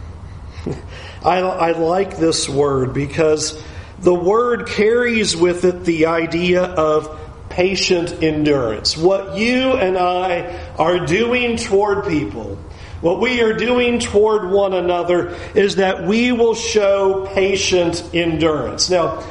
I, 1.24 1.40
I, 1.40 1.72
like 1.72 2.18
this 2.18 2.48
word 2.48 2.94
because 2.94 3.62
the 4.00 4.14
word 4.14 4.68
carries 4.68 5.36
with 5.36 5.66
it 5.66 5.84
the 5.84 6.06
idea 6.08 6.64
of 6.64 7.20
patient 7.50 8.24
endurance. 8.24 8.96
What 8.96 9.38
you 9.38 9.74
and 9.74 9.98
I 9.98 10.74
are 10.78 11.06
doing 11.06 11.58
toward 11.58 12.08
people, 12.08 12.58
what 13.02 13.20
we 13.20 13.42
are 13.42 13.54
doing 13.54 14.00
toward 14.00 14.50
one 14.50 14.74
another, 14.74 15.36
is 15.56 15.78
that 15.78 16.04
we 16.04 16.32
will 16.32 16.56
show 16.56 17.28
patient 17.34 18.04
endurance. 18.14 18.90
Now, 18.90 19.24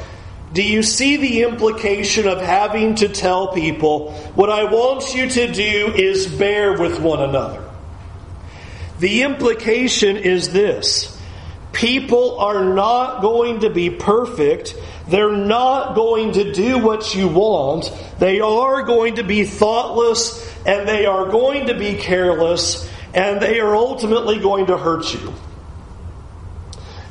do 0.53 0.63
you 0.63 0.81
see 0.81 1.17
the 1.17 1.43
implication 1.43 2.27
of 2.27 2.41
having 2.41 2.95
to 2.95 3.09
tell 3.09 3.53
people, 3.53 4.13
what 4.33 4.49
I 4.49 4.63
want 4.63 5.13
you 5.13 5.29
to 5.29 5.51
do 5.51 5.93
is 5.95 6.27
bear 6.27 6.79
with 6.79 6.99
one 6.99 7.21
another? 7.21 7.68
The 8.99 9.23
implication 9.23 10.17
is 10.17 10.51
this 10.51 11.17
people 11.71 12.39
are 12.39 12.73
not 12.73 13.21
going 13.21 13.61
to 13.61 13.69
be 13.69 13.89
perfect. 13.89 14.75
They're 15.07 15.31
not 15.31 15.95
going 15.95 16.33
to 16.33 16.53
do 16.53 16.79
what 16.79 17.15
you 17.15 17.27
want. 17.27 17.91
They 18.19 18.41
are 18.41 18.83
going 18.83 19.15
to 19.15 19.23
be 19.23 19.45
thoughtless 19.45 20.45
and 20.65 20.87
they 20.87 21.05
are 21.05 21.29
going 21.29 21.67
to 21.67 21.77
be 21.77 21.95
careless 21.95 22.89
and 23.13 23.41
they 23.41 23.59
are 23.59 23.75
ultimately 23.75 24.39
going 24.39 24.67
to 24.67 24.77
hurt 24.77 25.13
you. 25.13 25.33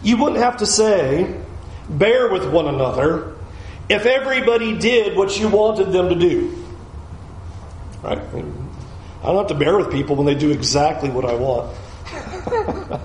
You 0.03 0.17
wouldn't 0.19 0.41
have 0.41 0.59
to 0.59 0.67
say, 0.67 1.35
bear 1.89 2.31
with 2.31 2.49
one 2.49 2.67
another 2.67 3.35
if 3.89 4.05
everybody 4.05 4.79
did 4.79 5.17
what 5.17 5.39
you 5.41 5.49
wanted 5.49 5.93
them 5.93 6.11
to 6.11 6.15
do. 6.15 6.65
Right? 8.03 8.21
I 9.23 9.27
don't 9.27 9.37
have 9.37 9.47
to 9.49 9.55
bear 9.55 9.77
with 9.77 9.91
people 9.91 10.17
when 10.17 10.27
they 10.27 10.35
do 10.35 10.51
exactly 10.51 11.11
what 11.11 11.25
I 11.25 11.35
want. 11.35 11.77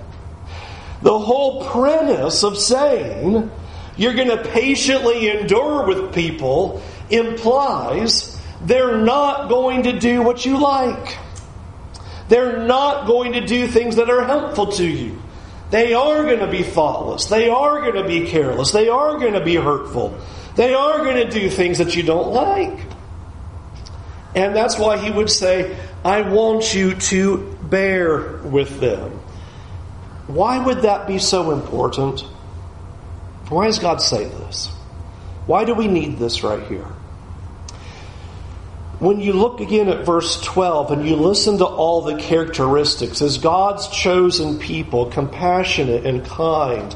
the 1.01 1.20
whole 1.20 1.65
premise 1.65 2.43
of 2.43 2.58
saying 2.58 3.51
you're 3.98 4.13
going 4.13 4.29
to 4.29 4.43
patiently 4.50 5.29
endure 5.29 5.86
with 5.88 6.13
people 6.13 6.82
implies 7.10 8.39
they're 8.62 8.98
not 8.98 9.50
going 9.50 9.84
to 9.84 10.00
do 10.00 10.22
what 10.22 10.46
you 10.46 10.58
like. 10.60 11.17
They're 12.29 12.65
not 12.65 13.08
going 13.08 13.34
to 13.34 13.46
do 13.46 13.67
things 13.67 13.98
that 13.98 14.10
are 14.10 14.24
helpful 14.24 14.72
to 14.74 14.88
you. 14.88 15.22
They 15.72 15.93
are 15.93 16.24
going 16.24 16.39
to 16.39 16.48
be 16.48 16.63
thoughtless. 16.63 17.25
They 17.25 17.50
are 17.50 17.82
going 17.82 17.96
to 17.96 18.08
be 18.08 18.27
careless. 18.27 18.72
They 18.72 18.89
are 18.89 19.17
going 19.17 19.34
to 19.34 19.43
be 19.43 19.55
hurtful. 19.55 20.17
They 20.55 20.74
are 20.74 21.00
going 21.00 21.27
to 21.27 21.29
do 21.29 21.50
things 21.50 21.79
that 21.79 21.96
you 21.96 22.03
don't 22.03 22.32
like. 22.32 22.79
And 24.35 24.55
that's 24.55 24.79
why 24.79 24.97
he 24.97 25.11
would 25.11 25.29
say, 25.29 25.77
I 26.03 26.21
want 26.21 26.73
you 26.73 26.95
to 26.95 27.57
bear 27.63 28.37
with 28.39 28.79
them. 28.79 29.11
Why 30.27 30.57
would 30.57 30.83
that 30.83 31.07
be 31.07 31.19
so 31.19 31.51
important? 31.51 32.21
Why 33.49 33.67
does 33.67 33.79
God 33.79 34.01
say 34.01 34.25
this? 34.25 34.67
Why 35.45 35.65
do 35.65 35.73
we 35.75 35.87
need 35.87 36.17
this 36.17 36.43
right 36.43 36.63
here? 36.67 36.87
When 38.99 39.19
you 39.19 39.33
look 39.33 39.59
again 39.59 39.89
at 39.89 40.05
verse 40.05 40.39
12 40.41 40.91
and 40.91 41.07
you 41.07 41.17
listen 41.17 41.57
to 41.57 41.65
all 41.65 42.01
the 42.01 42.15
characteristics 42.15 43.21
as 43.21 43.37
God's 43.37 43.87
chosen 43.89 44.59
people, 44.59 45.07
compassionate 45.07 46.05
and 46.05 46.23
kind, 46.25 46.95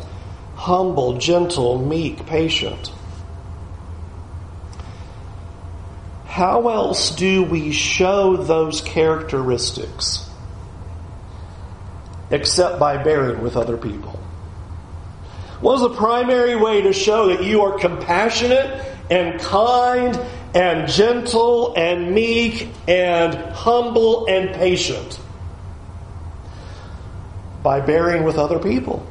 humble, 0.56 1.17
gentle, 1.17 1.86
meek, 1.86 2.25
patient. 2.25 2.94
How 6.38 6.70
else 6.70 7.15
do 7.15 7.44
we 7.44 7.72
show 7.72 8.38
those 8.38 8.82
characteristics? 8.82 10.27
except 12.29 12.79
by 12.79 13.01
bearing 13.01 13.41
with 13.41 13.56
other 13.56 13.77
people. 13.77 14.20
What 15.62 15.75
is 15.75 15.82
the 15.82 15.96
primary 15.96 16.56
way 16.56 16.82
to 16.82 16.94
show 16.94 17.27
that 17.27 17.44
you 17.44 17.62
are 17.62 17.79
compassionate 17.79 18.86
and 19.10 19.39
kind 19.39 20.20
and 20.53 20.89
gentle 20.89 21.74
and 21.75 22.13
meek 22.13 22.70
and 22.88 23.34
humble 23.34 24.27
and 24.27 24.53
patient? 24.53 25.20
By 27.63 27.82
bearing 27.82 28.24
with 28.24 28.38
other 28.38 28.60
people, 28.60 29.06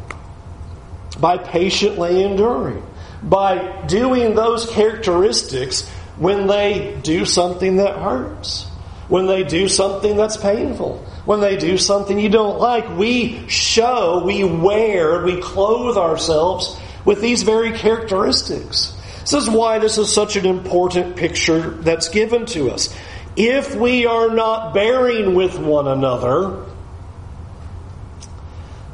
by 1.18 1.38
patiently 1.38 2.22
enduring, 2.22 2.86
by 3.22 3.84
doing 3.86 4.34
those 4.34 4.68
characteristics 4.70 5.90
when 6.18 6.46
they 6.46 6.98
do 7.02 7.24
something 7.24 7.76
that 7.76 7.96
hurts, 7.96 8.64
when 9.08 9.26
they 9.26 9.44
do 9.44 9.68
something 9.68 10.16
that's 10.16 10.36
painful, 10.36 11.04
when 11.24 11.40
they 11.40 11.56
do 11.56 11.76
something 11.76 12.18
you 12.18 12.28
don't 12.28 12.58
like. 12.58 12.96
We 12.96 13.48
show, 13.48 14.24
we 14.24 14.44
wear, 14.44 15.22
we 15.24 15.40
clothe 15.40 15.96
ourselves 15.96 16.78
with 17.04 17.20
these 17.20 17.42
very 17.42 17.72
characteristics. 17.72 18.92
This 19.20 19.34
is 19.34 19.50
why 19.50 19.78
this 19.78 19.98
is 19.98 20.12
such 20.12 20.36
an 20.36 20.46
important 20.46 21.16
picture 21.16 21.70
that's 21.70 22.08
given 22.08 22.46
to 22.46 22.70
us. 22.70 22.96
If 23.36 23.74
we 23.74 24.06
are 24.06 24.30
not 24.30 24.72
bearing 24.72 25.34
with 25.34 25.58
one 25.58 25.88
another, 25.88 26.64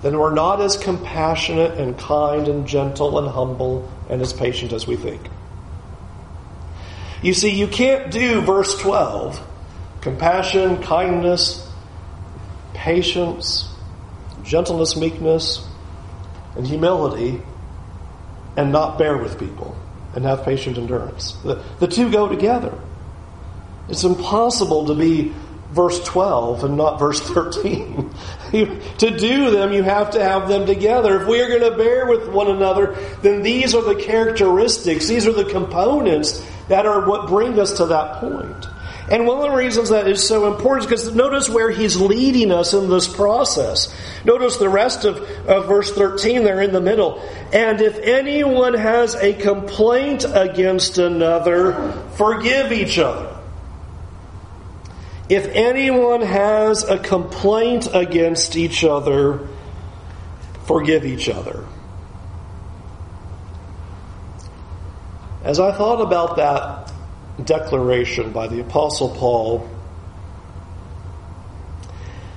then 0.00 0.18
we're 0.18 0.34
not 0.34 0.60
as 0.60 0.76
compassionate 0.76 1.78
and 1.78 1.96
kind 1.96 2.48
and 2.48 2.66
gentle 2.66 3.18
and 3.18 3.28
humble 3.28 3.88
and 4.10 4.20
as 4.20 4.32
patient 4.32 4.72
as 4.72 4.86
we 4.86 4.96
think. 4.96 5.20
You 7.22 7.34
see, 7.34 7.50
you 7.50 7.68
can't 7.68 8.10
do 8.10 8.40
verse 8.40 8.76
12 8.80 9.48
compassion, 10.00 10.82
kindness, 10.82 11.64
patience, 12.74 13.72
gentleness, 14.42 14.96
meekness, 14.96 15.64
and 16.56 16.66
humility, 16.66 17.40
and 18.56 18.72
not 18.72 18.98
bear 18.98 19.16
with 19.16 19.38
people 19.38 19.76
and 20.14 20.24
have 20.24 20.44
patient 20.44 20.76
endurance. 20.76 21.32
The, 21.44 21.62
the 21.78 21.86
two 21.86 22.10
go 22.10 22.28
together. 22.28 22.76
It's 23.88 24.04
impossible 24.04 24.86
to 24.86 24.94
be 24.94 25.32
verse 25.70 26.02
12 26.04 26.64
and 26.64 26.76
not 26.76 26.98
verse 26.98 27.20
13. 27.20 28.12
to 28.52 29.18
do 29.18 29.50
them, 29.50 29.72
you 29.72 29.82
have 29.82 30.10
to 30.10 30.22
have 30.22 30.48
them 30.48 30.66
together. 30.66 31.22
If 31.22 31.28
we 31.28 31.40
are 31.40 31.48
going 31.48 31.72
to 31.72 31.76
bear 31.78 32.06
with 32.06 32.28
one 32.28 32.50
another, 32.50 32.94
then 33.22 33.42
these 33.42 33.74
are 33.74 33.82
the 33.82 33.94
characteristics, 33.94 35.08
these 35.08 35.26
are 35.26 35.32
the 35.32 35.46
components 35.46 36.44
that 36.68 36.86
are 36.86 37.06
what 37.06 37.28
bring 37.28 37.58
us 37.58 37.74
to 37.74 37.86
that 37.86 38.16
point. 38.16 38.68
And 39.10 39.26
one 39.26 39.38
of 39.38 39.50
the 39.50 39.56
reasons 39.56 39.88
that 39.88 40.06
is 40.06 40.26
so 40.26 40.52
important 40.52 40.84
is 40.84 41.04
because 41.04 41.14
notice 41.14 41.48
where 41.48 41.70
he's 41.70 41.96
leading 41.96 42.52
us 42.52 42.72
in 42.72 42.88
this 42.88 43.08
process. 43.08 43.92
Notice 44.24 44.56
the 44.56 44.68
rest 44.68 45.04
of, 45.04 45.18
of 45.48 45.66
verse 45.66 45.92
13 45.92 46.44
there 46.44 46.60
in 46.62 46.72
the 46.72 46.80
middle. 46.80 47.20
And 47.52 47.80
if 47.80 47.98
anyone 47.98 48.74
has 48.74 49.14
a 49.16 49.34
complaint 49.34 50.24
against 50.32 50.98
another, 50.98 51.92
forgive 52.14 52.70
each 52.70 52.98
other. 52.98 53.36
If 55.28 55.46
anyone 55.46 56.22
has 56.22 56.84
a 56.84 56.98
complaint 56.98 57.88
against 57.92 58.56
each 58.56 58.84
other, 58.84 59.48
forgive 60.64 61.04
each 61.04 61.28
other. 61.28 61.64
As 65.44 65.58
I 65.58 65.72
thought 65.72 66.00
about 66.00 66.36
that 66.36 66.92
declaration 67.44 68.32
by 68.32 68.46
the 68.46 68.60
Apostle 68.60 69.10
Paul, 69.10 69.68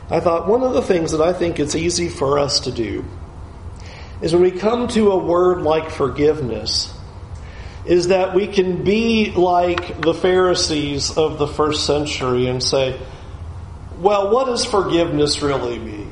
I 0.09 0.19
thought 0.19 0.47
one 0.47 0.63
of 0.63 0.73
the 0.73 0.81
things 0.81 1.11
that 1.11 1.21
I 1.21 1.33
think 1.33 1.59
it's 1.59 1.75
easy 1.75 2.09
for 2.09 2.39
us 2.39 2.61
to 2.61 2.71
do 2.71 3.05
is 4.21 4.33
when 4.33 4.41
we 4.41 4.51
come 4.51 4.87
to 4.89 5.11
a 5.11 5.17
word 5.17 5.61
like 5.61 5.91
forgiveness, 5.91 6.91
is 7.85 8.07
that 8.07 8.33
we 8.33 8.47
can 8.47 8.83
be 8.83 9.31
like 9.31 10.01
the 10.01 10.13
Pharisees 10.13 11.15
of 11.15 11.37
the 11.37 11.47
first 11.47 11.85
century 11.85 12.47
and 12.47 12.63
say, 12.63 12.99
well, 13.99 14.31
what 14.31 14.45
does 14.45 14.65
forgiveness 14.65 15.41
really 15.41 15.77
mean? 15.77 16.09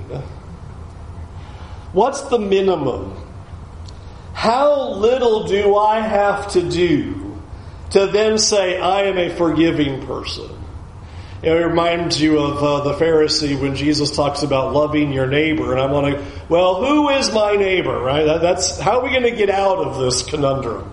What's 1.91 2.21
the 2.21 2.37
minimum? 2.37 3.22
How 4.33 4.89
little 4.93 5.45
do 5.45 5.77
I 5.77 5.99
have 5.99 6.51
to 6.53 6.69
do 6.69 7.39
to 7.91 8.07
then 8.07 8.37
say 8.37 8.79
I 8.79 9.03
am 9.03 9.17
a 9.17 9.29
forgiving 9.29 10.05
person? 10.05 10.49
It 11.43 11.51
reminds 11.51 12.21
you 12.21 12.39
of 12.39 12.63
uh, 12.63 12.91
the 12.91 12.93
Pharisee 12.93 13.59
when 13.59 13.75
Jesus 13.75 14.15
talks 14.15 14.43
about 14.43 14.73
loving 14.73 15.11
your 15.11 15.27
neighbor, 15.27 15.73
and 15.73 15.81
I'm 15.81 15.91
wondering, 15.91 16.25
well, 16.47 16.83
who 16.83 17.09
is 17.09 17.33
my 17.33 17.55
neighbor? 17.55 17.99
Right? 17.99 18.23
That, 18.23 18.41
that's 18.41 18.79
how 18.79 18.99
are 18.99 19.03
we 19.03 19.09
going 19.09 19.23
to 19.23 19.31
get 19.31 19.49
out 19.49 19.77
of 19.77 19.99
this 19.99 20.23
conundrum? 20.23 20.89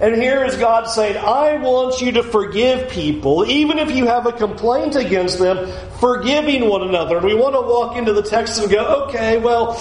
And 0.00 0.14
here 0.16 0.44
is 0.44 0.56
God 0.56 0.84
saying, 0.88 1.16
I 1.16 1.56
want 1.56 2.02
you 2.02 2.12
to 2.12 2.22
forgive 2.22 2.90
people, 2.90 3.46
even 3.46 3.78
if 3.78 3.90
you 3.92 4.06
have 4.06 4.26
a 4.26 4.32
complaint 4.32 4.96
against 4.96 5.38
them, 5.38 5.72
forgiving 6.00 6.68
one 6.68 6.82
another. 6.82 7.16
And 7.16 7.24
we 7.24 7.34
want 7.34 7.54
to 7.54 7.62
walk 7.62 7.96
into 7.96 8.12
the 8.12 8.22
text 8.22 8.60
and 8.60 8.70
go, 8.70 9.06
okay, 9.06 9.38
well, 9.38 9.74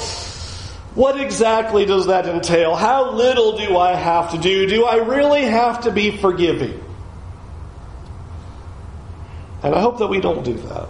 what 0.95 1.19
exactly 1.19 1.85
does 1.85 2.07
that 2.07 2.25
entail? 2.25 2.75
How 2.75 3.11
little 3.11 3.57
do 3.57 3.77
I 3.77 3.95
have 3.95 4.31
to 4.31 4.37
do? 4.37 4.65
Do 4.65 4.85
I 4.85 4.95
really 4.95 5.43
have 5.43 5.81
to 5.81 5.91
be 5.91 6.17
forgiving? 6.17 6.81
And 9.61 9.75
I 9.75 9.81
hope 9.81 9.99
that 9.99 10.07
we 10.07 10.21
don't 10.21 10.43
do 10.43 10.53
that. 10.53 10.87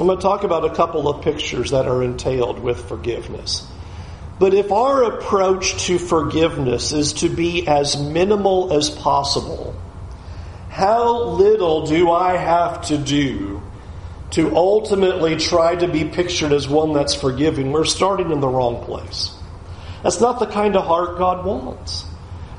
I'm 0.00 0.06
going 0.06 0.18
to 0.18 0.22
talk 0.22 0.42
about 0.42 0.64
a 0.64 0.74
couple 0.74 1.08
of 1.08 1.22
pictures 1.22 1.70
that 1.70 1.86
are 1.86 2.02
entailed 2.02 2.58
with 2.58 2.88
forgiveness. 2.88 3.66
But 4.40 4.54
if 4.54 4.72
our 4.72 5.04
approach 5.04 5.86
to 5.86 5.98
forgiveness 5.98 6.92
is 6.92 7.12
to 7.14 7.28
be 7.28 7.68
as 7.68 7.96
minimal 8.00 8.72
as 8.72 8.90
possible, 8.90 9.76
how 10.70 11.22
little 11.22 11.86
do 11.86 12.10
I 12.10 12.36
have 12.36 12.86
to 12.86 12.98
do 12.98 13.62
to 14.32 14.54
ultimately 14.56 15.36
try 15.36 15.76
to 15.76 15.88
be 15.88 16.04
pictured 16.04 16.52
as 16.52 16.68
one 16.68 16.92
that's 16.92 17.14
forgiving? 17.14 17.72
We're 17.72 17.84
starting 17.84 18.30
in 18.30 18.40
the 18.40 18.48
wrong 18.48 18.84
place. 18.84 19.34
That's 20.02 20.20
not 20.20 20.40
the 20.40 20.46
kind 20.46 20.76
of 20.76 20.84
heart 20.84 21.18
God 21.18 21.44
wants. 21.44 22.04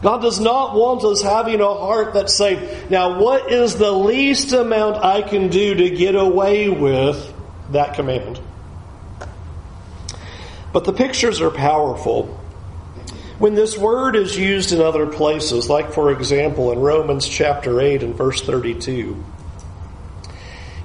God 0.01 0.21
does 0.21 0.39
not 0.39 0.75
want 0.75 1.03
us 1.05 1.21
having 1.21 1.61
a 1.61 1.73
heart 1.73 2.13
that's 2.13 2.35
saying, 2.35 2.89
now 2.89 3.19
what 3.19 3.51
is 3.51 3.77
the 3.77 3.91
least 3.91 4.51
amount 4.51 4.97
I 4.97 5.21
can 5.21 5.47
do 5.47 5.75
to 5.75 5.89
get 5.89 6.15
away 6.15 6.67
with 6.69 7.33
that 7.71 7.95
command? 7.95 8.39
But 10.73 10.83
the 10.83 10.91
pictures 10.91 11.39
are 11.39 11.51
powerful. 11.51 12.39
When 13.39 13.55
this 13.55 13.77
word 13.77 14.15
is 14.15 14.37
used 14.37 14.73
in 14.73 14.81
other 14.81 15.05
places, 15.05 15.69
like 15.69 15.93
for 15.93 16.11
example 16.11 16.71
in 16.71 16.79
Romans 16.79 17.27
chapter 17.27 17.79
8 17.79 18.03
and 18.03 18.15
verse 18.15 18.41
32, 18.41 19.23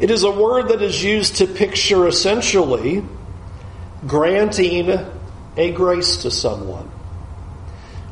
it 0.00 0.10
is 0.10 0.22
a 0.22 0.30
word 0.30 0.68
that 0.68 0.82
is 0.82 1.02
used 1.02 1.36
to 1.36 1.46
picture 1.46 2.06
essentially 2.06 3.04
granting 4.06 5.06
a 5.56 5.72
grace 5.72 6.18
to 6.18 6.30
someone. 6.30 6.88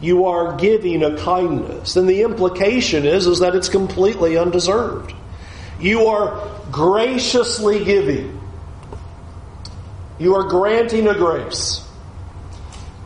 You 0.01 0.27
are 0.27 0.57
giving 0.57 1.03
a 1.03 1.17
kindness. 1.17 1.97
And 1.97 2.09
the 2.09 2.23
implication 2.23 3.07
is, 3.07 3.27
is 3.27 3.39
that 3.39 3.55
it's 3.55 3.69
completely 3.69 4.37
undeserved. 4.37 5.15
You 5.81 6.07
are 6.07 6.49
graciously 6.71 7.85
giving. 7.85 8.41
You 10.19 10.35
are 10.35 10.49
granting 10.49 11.07
a 11.07 11.15
grace. 11.15 11.87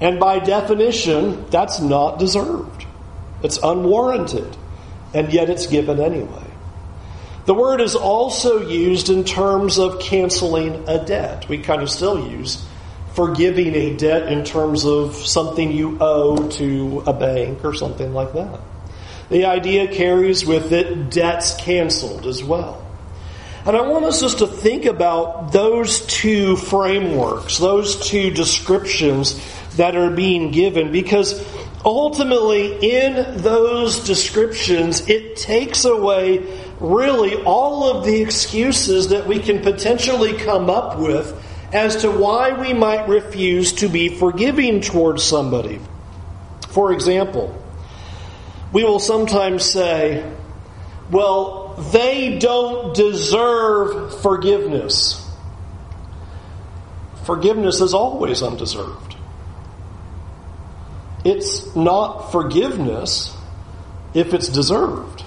And 0.00 0.18
by 0.18 0.38
definition, 0.38 1.48
that's 1.50 1.80
not 1.80 2.18
deserved. 2.18 2.86
It's 3.42 3.58
unwarranted. 3.62 4.56
And 5.12 5.32
yet 5.32 5.50
it's 5.50 5.66
given 5.66 6.00
anyway. 6.00 6.49
The 7.50 7.54
word 7.54 7.80
is 7.80 7.96
also 7.96 8.60
used 8.68 9.08
in 9.08 9.24
terms 9.24 9.80
of 9.80 9.98
canceling 9.98 10.84
a 10.86 11.04
debt. 11.04 11.48
We 11.48 11.58
kind 11.58 11.82
of 11.82 11.90
still 11.90 12.30
use 12.30 12.64
forgiving 13.14 13.74
a 13.74 13.96
debt 13.96 14.30
in 14.30 14.44
terms 14.44 14.84
of 14.84 15.16
something 15.16 15.72
you 15.72 15.98
owe 16.00 16.48
to 16.50 17.02
a 17.08 17.12
bank 17.12 17.64
or 17.64 17.74
something 17.74 18.14
like 18.14 18.34
that. 18.34 18.60
The 19.30 19.46
idea 19.46 19.88
carries 19.88 20.46
with 20.46 20.72
it 20.72 21.10
debts 21.10 21.56
canceled 21.56 22.28
as 22.28 22.44
well. 22.44 22.86
And 23.66 23.76
I 23.76 23.80
want 23.80 24.04
us 24.04 24.20
just 24.20 24.38
to 24.38 24.46
think 24.46 24.84
about 24.84 25.50
those 25.50 26.06
two 26.06 26.54
frameworks, 26.54 27.58
those 27.58 28.08
two 28.08 28.30
descriptions 28.30 29.44
that 29.74 29.96
are 29.96 30.10
being 30.10 30.52
given, 30.52 30.92
because 30.92 31.44
ultimately 31.84 32.76
in 32.76 33.38
those 33.38 34.04
descriptions, 34.04 35.08
it 35.08 35.36
takes 35.36 35.84
away 35.84 36.46
really 36.78 37.42
all 37.42 37.96
of 37.96 38.04
the 38.04 38.20
excuses 38.20 39.08
that 39.08 39.26
we 39.26 39.38
can 39.38 39.60
potentially 39.60 40.34
come 40.34 40.70
up 40.70 40.98
with 40.98 41.36
as 41.72 42.02
to 42.02 42.10
why 42.10 42.58
we 42.58 42.72
might 42.72 43.08
refuse 43.08 43.72
to 43.74 43.88
be 43.88 44.08
forgiving 44.08 44.80
towards 44.80 45.22
somebody. 45.22 45.80
For 46.68 46.92
example, 46.92 47.56
we 48.72 48.84
will 48.84 48.98
sometimes 48.98 49.64
say, 49.64 50.24
well, 51.10 51.74
they 51.92 52.38
don't 52.38 52.94
deserve 52.94 54.20
forgiveness. 54.20 55.26
Forgiveness 57.24 57.80
is 57.80 57.94
always 57.94 58.42
undeserved. 58.42 59.09
It's 61.24 61.74
not 61.76 62.32
forgiveness 62.32 63.36
if 64.14 64.34
it's 64.34 64.48
deserved. 64.48 65.24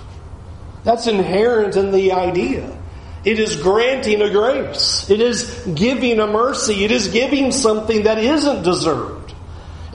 That's 0.83 1.07
inherent 1.07 1.75
in 1.75 1.91
the 1.91 2.11
idea. 2.11 2.77
It 3.23 3.39
is 3.39 3.55
granting 3.55 4.21
a 4.21 4.29
grace. 4.29 5.09
It 5.09 5.21
is 5.21 5.65
giving 5.73 6.19
a 6.19 6.27
mercy. 6.27 6.83
It 6.83 6.91
is 6.91 7.07
giving 7.07 7.51
something 7.51 8.03
that 8.03 8.17
isn't 8.17 8.63
deserved. 8.63 9.33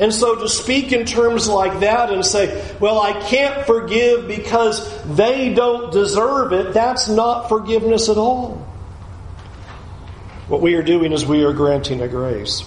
And 0.01 0.15
so 0.15 0.37
to 0.37 0.49
speak 0.49 0.93
in 0.93 1.05
terms 1.05 1.49
like 1.49 1.81
that 1.81 2.11
and 2.13 2.25
say, 2.25 2.75
well, 2.79 3.01
I 3.01 3.21
can't 3.29 3.67
forgive 3.67 4.29
because 4.29 4.87
they 5.17 5.53
don't 5.53 5.93
deserve 5.93 6.53
it, 6.53 6.73
that's 6.73 7.09
not 7.09 7.49
forgiveness 7.49 8.09
at 8.09 8.17
all. 8.17 8.65
What 10.47 10.63
we 10.63 10.75
are 10.77 10.83
doing 10.83 11.13
is 11.13 11.27
we 11.27 11.45
are 11.45 11.53
granting 11.53 12.01
a 12.01 12.09
grace. 12.09 12.63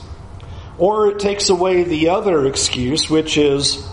Or 0.82 1.10
it 1.10 1.20
takes 1.20 1.50
away 1.50 1.84
the 1.84 2.10
other 2.10 2.48
excuse, 2.48 3.08
which 3.08 3.38
is, 3.38 3.88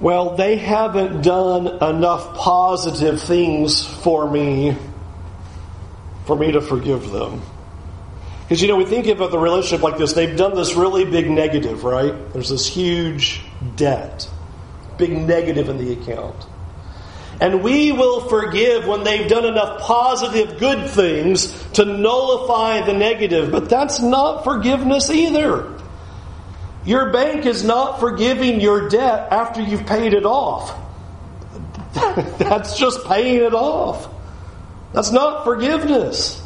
well, 0.00 0.34
they 0.34 0.56
haven't 0.56 1.20
done 1.20 1.66
enough 1.66 2.34
positive 2.34 3.20
things 3.20 3.84
for 3.84 4.30
me 4.30 4.78
for 6.24 6.34
me 6.36 6.52
to 6.52 6.62
forgive 6.62 7.10
them. 7.10 7.42
Because, 8.44 8.62
you 8.62 8.68
know, 8.68 8.76
we 8.76 8.86
think 8.86 9.08
about 9.08 9.30
the 9.30 9.38
relationship 9.38 9.82
like 9.82 9.98
this. 9.98 10.14
They've 10.14 10.34
done 10.34 10.54
this 10.54 10.74
really 10.74 11.04
big 11.04 11.30
negative, 11.30 11.84
right? 11.84 12.14
There's 12.32 12.48
this 12.48 12.66
huge 12.66 13.42
debt, 13.76 14.26
big 14.96 15.12
negative 15.12 15.68
in 15.68 15.76
the 15.76 15.92
account. 15.92 16.46
And 17.40 17.62
we 17.62 17.92
will 17.92 18.28
forgive 18.28 18.86
when 18.86 19.02
they've 19.02 19.28
done 19.28 19.44
enough 19.44 19.80
positive 19.80 20.58
good 20.58 20.88
things 20.90 21.52
to 21.72 21.84
nullify 21.84 22.82
the 22.82 22.92
negative. 22.92 23.50
But 23.50 23.68
that's 23.68 24.00
not 24.00 24.44
forgiveness 24.44 25.10
either. 25.10 25.72
Your 26.84 27.12
bank 27.12 27.46
is 27.46 27.64
not 27.64 27.98
forgiving 27.98 28.60
your 28.60 28.88
debt 28.88 29.32
after 29.32 29.62
you've 29.62 29.86
paid 29.86 30.12
it 30.12 30.24
off. 30.24 30.80
that's 32.38 32.78
just 32.78 33.04
paying 33.06 33.42
it 33.42 33.54
off. 33.54 34.08
That's 34.92 35.10
not 35.10 35.44
forgiveness. 35.44 36.40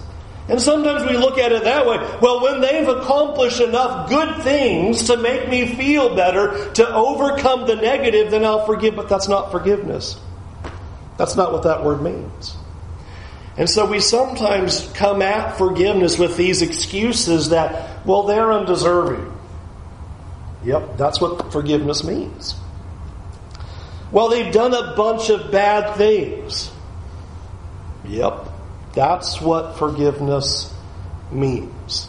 And 0.49 0.61
sometimes 0.61 1.05
we 1.05 1.17
look 1.19 1.37
at 1.37 1.53
it 1.53 1.65
that 1.65 1.87
way. 1.87 1.99
Well, 2.23 2.43
when 2.43 2.63
they've 2.63 2.89
accomplished 2.89 3.61
enough 3.61 4.09
good 4.09 4.43
things 4.43 5.05
to 5.05 5.19
make 5.19 5.49
me 5.49 5.75
feel 5.75 6.15
better, 6.17 6.73
to 6.73 6.95
overcome 6.95 7.67
the 7.67 7.77
negative, 7.77 8.31
then 8.31 8.45
I'll 8.45 8.65
forgive. 8.65 8.97
But 8.97 9.11
that's 9.11 9.29
not 9.29 9.51
forgiveness. 9.51 10.19
That's 11.19 11.37
not 11.37 11.53
what 11.53 11.65
that 11.65 11.85
word 11.85 12.01
means. 12.01 12.57
And 13.59 13.69
so 13.69 13.85
we 13.85 13.99
sometimes 14.01 14.89
come 14.95 15.21
at 15.21 15.59
forgiveness 15.59 16.17
with 16.17 16.37
these 16.37 16.63
excuses 16.63 17.51
that, 17.51 18.07
well, 18.07 18.23
they're 18.23 18.53
undeserving. 18.53 19.35
Yep, 20.65 20.97
that's 20.97 21.21
what 21.21 21.53
forgiveness 21.53 22.05
means. 22.05 22.55
Well, 24.13 24.29
they've 24.29 24.53
done 24.53 24.73
a 24.73 24.95
bunch 24.95 25.29
of 25.29 25.51
bad 25.51 25.97
things. 25.97 26.71
Yep, 28.07 28.49
that's 28.95 29.41
what 29.41 29.77
forgiveness 29.77 30.73
means. 31.33 32.09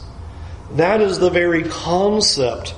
That 0.74 1.02
is 1.02 1.18
the 1.18 1.32
very 1.32 1.64
concept 1.64 2.76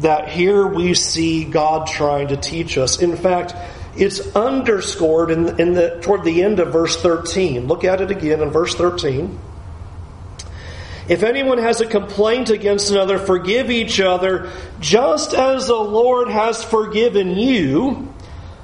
that 0.00 0.28
here 0.28 0.66
we 0.66 0.94
see 0.94 1.44
God 1.44 1.86
trying 1.86 2.28
to 2.28 2.36
teach 2.36 2.76
us. 2.76 3.00
In 3.00 3.16
fact, 3.16 3.54
it's 3.96 4.34
underscored 4.36 5.30
in, 5.30 5.60
in 5.60 5.74
the 5.74 5.98
toward 6.00 6.24
the 6.24 6.42
end 6.42 6.60
of 6.60 6.72
verse 6.72 6.96
13. 6.96 7.66
Look 7.66 7.84
at 7.84 8.00
it 8.00 8.10
again 8.10 8.40
in 8.40 8.50
verse 8.50 8.74
13. 8.74 9.38
If 11.08 11.24
anyone 11.24 11.58
has 11.58 11.80
a 11.80 11.86
complaint 11.86 12.50
against 12.50 12.92
another, 12.92 13.18
forgive 13.18 13.68
each 13.68 14.00
other, 14.00 14.52
just 14.78 15.34
as 15.34 15.66
the 15.66 15.74
Lord 15.74 16.28
has 16.28 16.62
forgiven 16.62 17.36
you, 17.36 18.14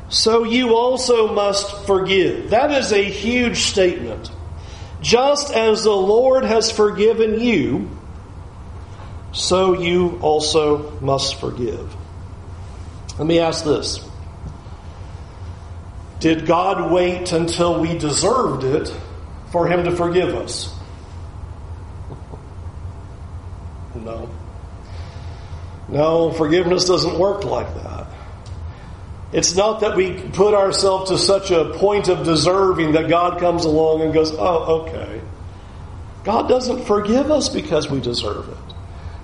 so 0.09 0.45
you 0.45 0.77
also 0.77 1.35
must 1.35 1.87
forgive. 1.87 2.51
That 2.51 2.71
is 2.71 2.93
a 2.93 3.03
huge 3.03 3.63
statement. 3.63 4.31
Just 5.01 5.53
as 5.53 5.83
the 5.83 5.91
Lord 5.91 6.45
has 6.45 6.71
forgiven 6.71 7.41
you, 7.41 7.91
so 9.33 9.73
you 9.73 10.19
also 10.23 10.99
must 11.01 11.41
forgive. 11.41 11.95
Let 13.19 13.27
me 13.27 13.41
ask 13.41 13.65
this 13.65 14.06
Did 16.21 16.47
God 16.47 16.91
wait 16.91 17.33
until 17.33 17.81
we 17.81 17.99
deserved 17.99 18.65
it 18.65 18.95
for 19.53 19.69
Him 19.69 19.85
to 19.85 19.95
forgive 19.95 20.35
us? 20.35 20.75
No. 23.95 24.31
No, 25.89 26.33
forgiveness 26.33 26.85
doesn't 26.87 27.19
work 27.19 27.45
like 27.45 27.73
that. 27.75 28.07
It's 29.33 29.55
not 29.55 29.81
that 29.81 29.97
we 29.97 30.15
put 30.15 30.55
ourselves 30.55 31.11
to 31.11 31.19
such 31.19 31.51
a 31.51 31.73
point 31.75 32.09
of 32.09 32.25
deserving 32.25 32.93
that 32.93 33.09
God 33.09 33.39
comes 33.39 33.65
along 33.65 34.03
and 34.03 34.15
goes, 34.15 34.33
oh, 34.33 34.83
okay. 34.83 35.21
God 36.25 36.49
doesn't 36.49 36.87
forgive 36.87 37.31
us 37.31 37.49
because 37.49 37.91
we 37.91 38.01
deserve 38.01 38.49
it. 38.49 38.66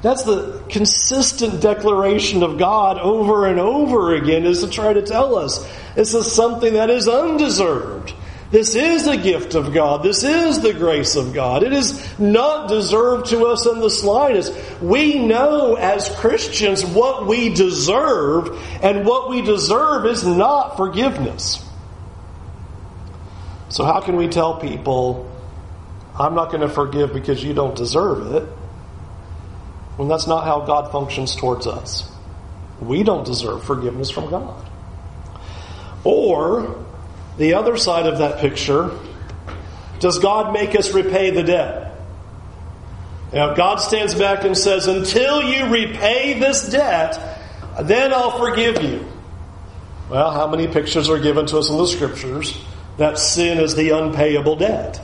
That's 0.02 0.24
the 0.24 0.60
consistent 0.68 1.60
declaration 1.60 2.42
of 2.42 2.58
God 2.58 2.98
over 2.98 3.46
and 3.46 3.60
over 3.60 4.14
again 4.14 4.44
is 4.44 4.60
to 4.62 4.68
try 4.68 4.92
to 4.92 5.02
tell 5.02 5.36
us 5.36 5.64
this 5.94 6.12
is 6.12 6.30
something 6.30 6.74
that 6.74 6.90
is 6.90 7.08
undeserved. 7.08 8.12
This 8.50 8.74
is 8.74 9.06
a 9.06 9.16
gift 9.16 9.54
of 9.54 9.72
God. 9.72 10.02
This 10.02 10.24
is 10.24 10.60
the 10.60 10.74
grace 10.74 11.16
of 11.16 11.32
God. 11.32 11.62
It 11.62 11.72
is 11.72 12.18
not 12.18 12.68
deserved 12.68 13.30
to 13.30 13.46
us 13.46 13.64
in 13.64 13.80
the 13.80 13.88
slightest. 13.88 14.52
We 14.82 15.18
know 15.18 15.76
as 15.76 16.10
Christians 16.16 16.84
what 16.84 17.26
we 17.26 17.54
deserve, 17.54 18.60
and 18.82 19.06
what 19.06 19.30
we 19.30 19.40
deserve 19.40 20.04
is 20.04 20.26
not 20.26 20.76
forgiveness. 20.76 21.66
So, 23.70 23.86
how 23.86 24.00
can 24.00 24.16
we 24.16 24.28
tell 24.28 24.60
people, 24.60 25.30
I'm 26.18 26.34
not 26.34 26.50
going 26.50 26.60
to 26.60 26.68
forgive 26.68 27.14
because 27.14 27.42
you 27.42 27.54
don't 27.54 27.74
deserve 27.74 28.34
it, 28.34 28.46
when 29.96 30.08
that's 30.08 30.26
not 30.26 30.44
how 30.44 30.60
God 30.60 30.90
functions 30.90 31.36
towards 31.36 31.66
us? 31.66 32.10
We 32.80 33.02
don't 33.02 33.24
deserve 33.24 33.64
forgiveness 33.64 34.10
from 34.10 34.30
God. 34.30 34.68
Or, 36.04 36.84
the 37.38 37.54
other 37.54 37.76
side 37.76 38.06
of 38.06 38.18
that 38.18 38.40
picture, 38.40 38.90
does 40.00 40.18
God 40.18 40.52
make 40.52 40.74
us 40.74 40.92
repay 40.92 41.30
the 41.30 41.42
debt? 41.42 41.92
Now, 43.32 43.54
God 43.54 43.76
stands 43.76 44.14
back 44.14 44.44
and 44.44 44.56
says, 44.56 44.86
Until 44.86 45.42
you 45.42 45.66
repay 45.66 46.38
this 46.38 46.68
debt, 46.68 47.40
then 47.82 48.12
I'll 48.12 48.38
forgive 48.38 48.82
you. 48.82 49.06
Well, 50.10 50.30
how 50.30 50.48
many 50.48 50.68
pictures 50.68 51.08
are 51.08 51.18
given 51.18 51.46
to 51.46 51.58
us 51.58 51.70
in 51.70 51.78
the 51.78 51.86
scriptures 51.86 52.60
that 52.98 53.18
sin 53.18 53.58
is 53.58 53.74
the 53.74 53.90
unpayable 53.90 54.56
debt? 54.56 55.00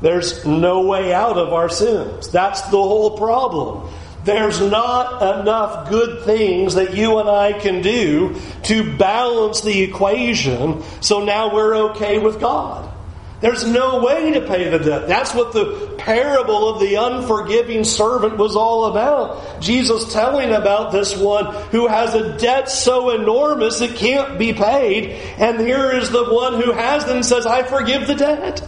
There's 0.00 0.46
no 0.46 0.86
way 0.86 1.12
out 1.12 1.36
of 1.36 1.52
our 1.52 1.68
sins. 1.68 2.30
That's 2.30 2.62
the 2.62 2.70
whole 2.78 3.18
problem. 3.18 3.92
There's 4.28 4.60
not 4.60 5.40
enough 5.40 5.88
good 5.88 6.22
things 6.22 6.74
that 6.74 6.94
you 6.94 7.18
and 7.18 7.30
I 7.30 7.54
can 7.54 7.80
do 7.80 8.38
to 8.64 8.94
balance 8.98 9.62
the 9.62 9.80
equation, 9.80 10.82
so 11.00 11.24
now 11.24 11.54
we're 11.54 11.74
okay 11.92 12.18
with 12.18 12.38
God. 12.38 12.92
There's 13.40 13.66
no 13.66 14.04
way 14.04 14.32
to 14.32 14.42
pay 14.42 14.68
the 14.68 14.80
debt. 14.80 15.08
That's 15.08 15.34
what 15.34 15.54
the 15.54 15.94
parable 15.96 16.68
of 16.68 16.78
the 16.78 16.96
unforgiving 16.96 17.84
servant 17.84 18.36
was 18.36 18.54
all 18.54 18.84
about. 18.84 19.62
Jesus 19.62 20.12
telling 20.12 20.50
about 20.50 20.92
this 20.92 21.16
one 21.16 21.46
who 21.70 21.86
has 21.86 22.14
a 22.14 22.36
debt 22.36 22.68
so 22.68 23.08
enormous 23.08 23.80
it 23.80 23.96
can't 23.96 24.38
be 24.38 24.52
paid, 24.52 25.06
and 25.38 25.58
here 25.58 25.90
is 25.90 26.10
the 26.10 26.24
one 26.24 26.60
who 26.60 26.72
has 26.72 27.06
them 27.06 27.16
and 27.16 27.24
says, 27.24 27.46
I 27.46 27.62
forgive 27.62 28.06
the 28.06 28.14
debt. 28.14 28.62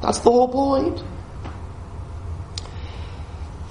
That's 0.00 0.20
the 0.20 0.30
whole 0.30 0.46
point. 0.46 1.02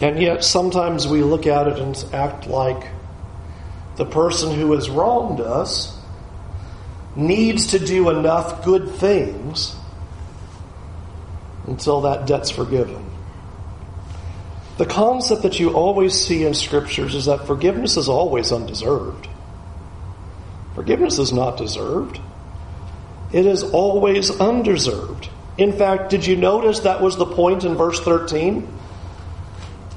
And 0.01 0.21
yet, 0.21 0.43
sometimes 0.43 1.07
we 1.07 1.23
look 1.23 1.45
at 1.45 1.67
it 1.67 1.79
and 1.79 2.05
act 2.13 2.47
like 2.47 2.87
the 3.97 4.05
person 4.05 4.55
who 4.55 4.71
has 4.73 4.89
wronged 4.89 5.41
us 5.41 5.95
needs 7.15 7.67
to 7.67 7.79
do 7.79 8.09
enough 8.09 8.63
good 8.63 8.89
things 8.91 9.75
until 11.67 12.01
that 12.01 12.25
debt's 12.25 12.49
forgiven. 12.49 13.05
The 14.77 14.85
concept 14.85 15.41
that 15.41 15.59
you 15.59 15.71
always 15.71 16.13
see 16.13 16.45
in 16.45 16.53
scriptures 16.53 17.13
is 17.13 17.25
that 17.25 17.45
forgiveness 17.45 17.97
is 17.97 18.07
always 18.07 18.53
undeserved. 18.53 19.27
Forgiveness 20.75 21.19
is 21.19 21.33
not 21.33 21.57
deserved. 21.57 22.21
It 23.33 23.45
is 23.45 23.63
always 23.63 24.31
undeserved. 24.39 25.27
In 25.57 25.73
fact, 25.73 26.09
did 26.09 26.25
you 26.25 26.37
notice 26.37 26.79
that 26.79 27.01
was 27.01 27.17
the 27.17 27.25
point 27.25 27.65
in 27.65 27.75
verse 27.75 27.99
13? 27.99 28.78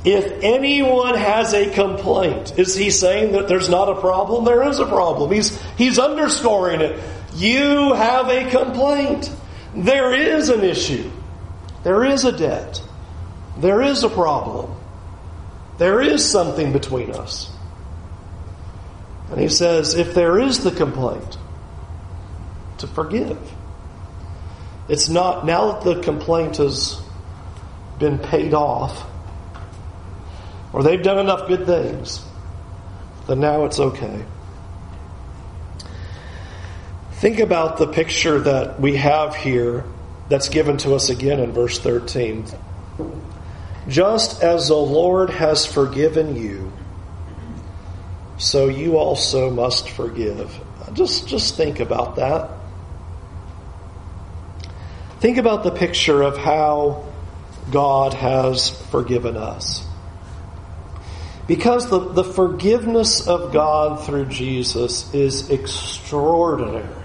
If 0.04 0.42
anyone 0.42 1.14
has 1.14 1.54
a 1.54 1.70
complaint, 1.70 2.58
is 2.58 2.74
he 2.74 2.90
saying 2.90 3.32
that 3.32 3.46
there's 3.46 3.68
not 3.68 3.88
a 3.88 4.00
problem? 4.00 4.44
There 4.44 4.68
is 4.68 4.80
a 4.80 4.86
problem. 4.86 5.30
He's, 5.30 5.60
he's 5.76 5.98
underscoring 5.98 6.80
it. 6.80 7.00
You 7.34 7.92
have 7.94 8.28
a 8.28 8.50
complaint. 8.50 9.30
There 9.74 10.12
is 10.12 10.48
an 10.48 10.64
issue. 10.64 11.10
There 11.84 12.04
is 12.04 12.24
a 12.24 12.32
debt. 12.32 12.82
There 13.58 13.80
is 13.80 14.02
a 14.02 14.08
problem. 14.08 14.74
There 15.78 16.00
is 16.00 16.28
something 16.28 16.72
between 16.72 17.12
us. 17.12 17.50
And 19.30 19.40
he 19.40 19.48
says, 19.48 19.94
if 19.94 20.14
there 20.14 20.38
is 20.38 20.62
the 20.64 20.72
complaint, 20.72 21.38
to 22.78 22.86
forgive. 22.88 23.38
It's 24.88 25.08
not, 25.08 25.46
now 25.46 25.72
that 25.72 25.84
the 25.84 26.02
complaint 26.02 26.56
has 26.56 27.00
been 27.98 28.18
paid 28.18 28.52
off, 28.52 29.06
or 30.72 30.82
they've 30.82 31.02
done 31.02 31.18
enough 31.18 31.48
good 31.48 31.66
things, 31.66 32.24
then 33.26 33.40
now 33.40 33.64
it's 33.64 33.78
okay. 33.78 34.24
Think 37.12 37.38
about 37.38 37.78
the 37.78 37.86
picture 37.86 38.40
that 38.40 38.80
we 38.80 38.96
have 38.96 39.36
here 39.36 39.84
that's 40.28 40.48
given 40.48 40.76
to 40.78 40.94
us 40.94 41.08
again 41.08 41.38
in 41.40 41.52
verse 41.52 41.78
13. 41.78 42.46
Just 43.86 44.42
as 44.42 44.68
the 44.68 44.76
Lord 44.76 45.30
has 45.30 45.66
forgiven 45.66 46.36
you, 46.36 46.72
so 48.38 48.68
you 48.68 48.96
also 48.96 49.50
must 49.50 49.88
forgive. 49.90 50.58
Just, 50.94 51.28
just 51.28 51.56
think 51.56 51.80
about 51.80 52.16
that. 52.16 52.50
Think 55.20 55.38
about 55.38 55.62
the 55.62 55.70
picture 55.70 56.22
of 56.22 56.36
how 56.36 57.04
God 57.70 58.14
has 58.14 58.70
forgiven 58.90 59.36
us. 59.36 59.86
Because 61.52 61.90
the, 61.90 61.98
the 61.98 62.24
forgiveness 62.24 63.28
of 63.28 63.52
God 63.52 64.06
through 64.06 64.24
Jesus 64.24 65.12
is 65.12 65.50
extraordinary. 65.50 67.04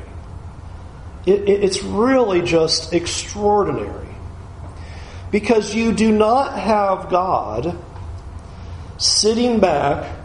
It, 1.25 1.41
it, 1.49 1.63
it's 1.65 1.83
really 1.83 2.41
just 2.43 2.93
extraordinary. 2.93 4.07
Because 5.31 5.75
you 5.75 5.91
do 5.91 6.13
not 6.13 6.57
have 6.57 7.09
God 7.09 7.77
sitting 8.97 9.59
back, 9.59 10.17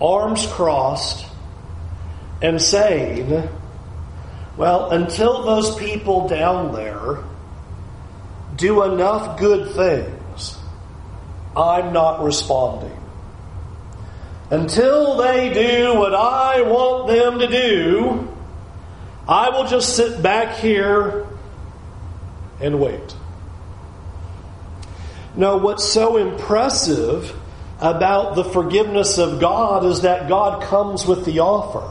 arms 0.00 0.44
crossed, 0.48 1.24
and 2.42 2.60
saying, 2.60 3.48
Well, 4.56 4.90
until 4.90 5.44
those 5.44 5.76
people 5.76 6.26
down 6.26 6.74
there 6.74 7.22
do 8.56 8.82
enough 8.82 9.38
good 9.38 9.72
things, 9.72 10.58
I'm 11.56 11.92
not 11.92 12.24
responding. 12.24 13.02
Until 14.50 15.16
they 15.16 15.52
do 15.52 15.94
what 15.94 16.14
I 16.14 16.60
want 16.62 17.08
them 17.08 17.38
to 17.38 17.46
do, 17.46 18.28
I 19.26 19.48
will 19.50 19.66
just 19.66 19.96
sit 19.96 20.22
back 20.22 20.56
here 20.56 21.26
and 22.60 22.78
wait. 22.78 23.16
No, 25.34 25.56
what's 25.56 25.84
so 25.84 26.18
impressive 26.18 27.34
about 27.80 28.36
the 28.36 28.44
forgiveness 28.44 29.18
of 29.18 29.40
God 29.40 29.84
is 29.84 30.02
that 30.02 30.28
God 30.28 30.62
comes 30.62 31.06
with 31.06 31.24
the 31.24 31.40
offer. 31.40 31.90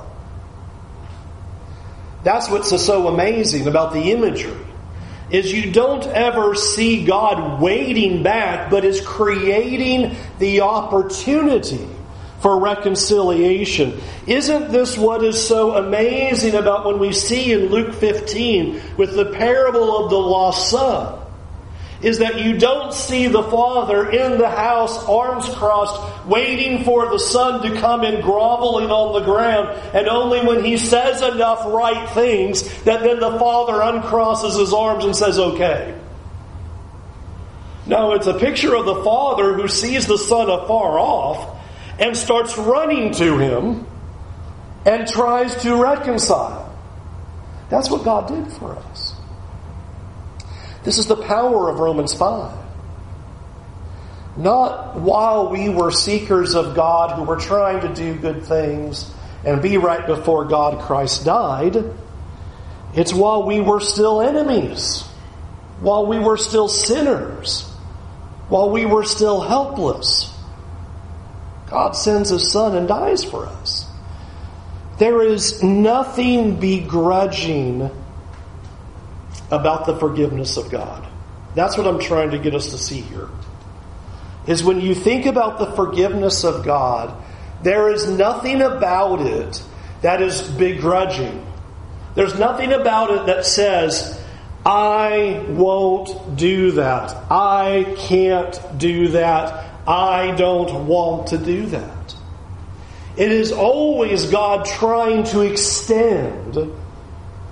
That's 2.24 2.50
what's 2.50 2.70
so 2.82 3.08
amazing 3.08 3.68
about 3.68 3.94
the 3.94 4.12
imagery. 4.12 4.58
Is 5.30 5.52
you 5.52 5.72
don't 5.72 6.06
ever 6.06 6.54
see 6.54 7.04
God 7.04 7.62
waiting 7.62 8.22
back, 8.24 8.70
but 8.70 8.86
is 8.86 9.02
creating 9.02 10.16
the 10.38 10.62
opportunity 10.62 11.88
for 12.44 12.60
reconciliation. 12.60 14.00
Isn't 14.28 14.70
this 14.70 14.98
what 14.98 15.24
is 15.24 15.42
so 15.48 15.76
amazing 15.78 16.56
about 16.56 16.86
when 16.86 17.00
we 17.00 17.14
see 17.14 17.54
in 17.54 17.68
Luke 17.68 17.96
15 17.96 18.82
with 18.98 19.16
the 19.16 19.32
parable 19.32 20.04
of 20.04 20.12
the 20.12 20.20
lost 20.20 20.70
son? 20.70 21.22
is 22.02 22.20
that 22.20 22.44
you 22.44 22.58
don't 22.58 22.94
see 22.94 23.28
the 23.28 23.44
father 23.44 24.12
in 24.12 24.38
the 24.38 24.50
house, 24.50 25.06
arms 25.06 25.48
crossed, 25.56 26.28
waiting 26.28 26.84
for 26.84 27.10
the 27.10 27.18
son 27.18 27.62
to 27.62 27.80
come 27.80 28.04
in 28.04 28.20
groveling 28.20 28.92
on 28.92 29.14
the 29.14 29.26
ground, 29.26 29.70
and 29.94 30.10
only 30.10 30.46
when 30.46 30.66
he 30.66 30.76
says 30.76 31.22
enough 31.22 31.64
right 31.66 32.10
things 32.10 32.62
that 32.84 33.04
then 33.04 33.22
the 33.22 33.40
father 33.40 33.76
uncrosses 33.76 34.60
his 34.60 34.74
arms 34.74 35.06
and 35.06 35.16
says, 35.16 35.40
okay. 35.40 35.98
No, 37.86 38.12
it's 38.16 38.28
a 38.28 38.34
picture 38.34 38.76
of 38.76 38.86
the 38.86 39.02
father 39.02 39.54
who 39.54 39.70
sees 39.70 40.06
the 40.06 40.18
son 40.18 40.50
afar 40.50 41.00
off 41.00 41.63
and 42.00 42.16
starts 42.18 42.58
running 42.58 43.14
to 43.14 43.38
him 43.38 43.86
and 44.86 45.08
tries 45.08 45.56
to 45.64 45.82
reconcile. 45.82 46.74
That's 47.70 47.90
what 47.90 48.04
God 48.04 48.28
did 48.28 48.52
for 48.54 48.76
us. 48.76 49.16
This 50.84 50.98
is 50.98 51.08
the 51.08 51.16
power 51.16 51.70
of 51.70 51.80
Romans 51.80 52.14
5. 52.14 52.58
Not 54.36 55.00
while 55.00 55.50
we 55.50 55.70
were 55.70 55.92
seekers 55.92 56.56
of 56.56 56.76
God 56.76 57.16
who 57.16 57.24
were 57.24 57.40
trying 57.40 57.82
to 57.82 57.94
do 57.94 58.16
good 58.16 58.44
things 58.44 59.10
and 59.46 59.62
be 59.62 59.78
right 59.78 60.06
before 60.06 60.46
God, 60.46 60.82
Christ 60.82 61.26
died. 61.26 61.84
It's 62.96 63.14
while 63.14 63.44
we 63.44 63.60
were 63.60 63.80
still 63.80 64.22
enemies, 64.22 65.02
while 65.80 66.06
we 66.06 66.20
were 66.20 66.38
still 66.38 66.68
sinners, 66.68 67.64
while 68.50 68.70
we 68.70 68.86
were 68.86 69.04
still 69.04 69.42
helpless. 69.42 70.32
God 71.74 71.96
sends 71.96 72.30
His 72.30 72.52
Son 72.52 72.78
and 72.78 72.88
dies 72.88 73.24
for 73.24 73.48
us. 73.48 73.88
There 75.00 75.24
is 75.24 75.64
nothing 75.64 76.60
begrudging 76.60 77.90
about 79.50 79.88
the 79.88 79.98
forgiveness 79.98 80.56
of 80.56 80.70
God. 80.70 81.08
That's 81.56 81.76
what 81.76 81.88
I'm 81.88 82.00
trying 82.00 82.30
to 82.32 82.38
get 82.38 82.54
us 82.54 82.70
to 82.70 82.78
see 82.78 83.02
here. 83.02 83.28
Is 84.46 84.64
when 84.64 84.82
you 84.82 84.94
think 84.94 85.26
about 85.26 85.58
the 85.58 85.72
forgiveness 85.72 86.44
of 86.44 86.64
God, 86.64 87.20
there 87.64 87.92
is 87.92 88.08
nothing 88.08 88.62
about 88.62 89.22
it 89.22 89.64
that 90.04 90.22
is 90.22 90.42
begrudging. 90.52 91.44
There's 92.14 92.38
nothing 92.38 92.72
about 92.72 93.10
it 93.10 93.26
that 93.26 93.48
says, 93.48 94.22
I 94.64 95.44
won't 95.50 96.38
do 96.38 96.74
that. 96.74 97.32
I 97.32 97.96
can't 97.98 98.60
do 98.78 99.08
that. 99.10 99.73
I 99.88 100.32
don't 100.36 100.88
want 100.88 101.28
to 101.28 101.38
do 101.38 101.66
that. 101.68 102.16
It 103.16 103.32
is 103.32 103.52
always 103.52 104.32
God 104.32 104.66
trying 104.66 105.24
to 105.26 105.42
extend 105.42 106.58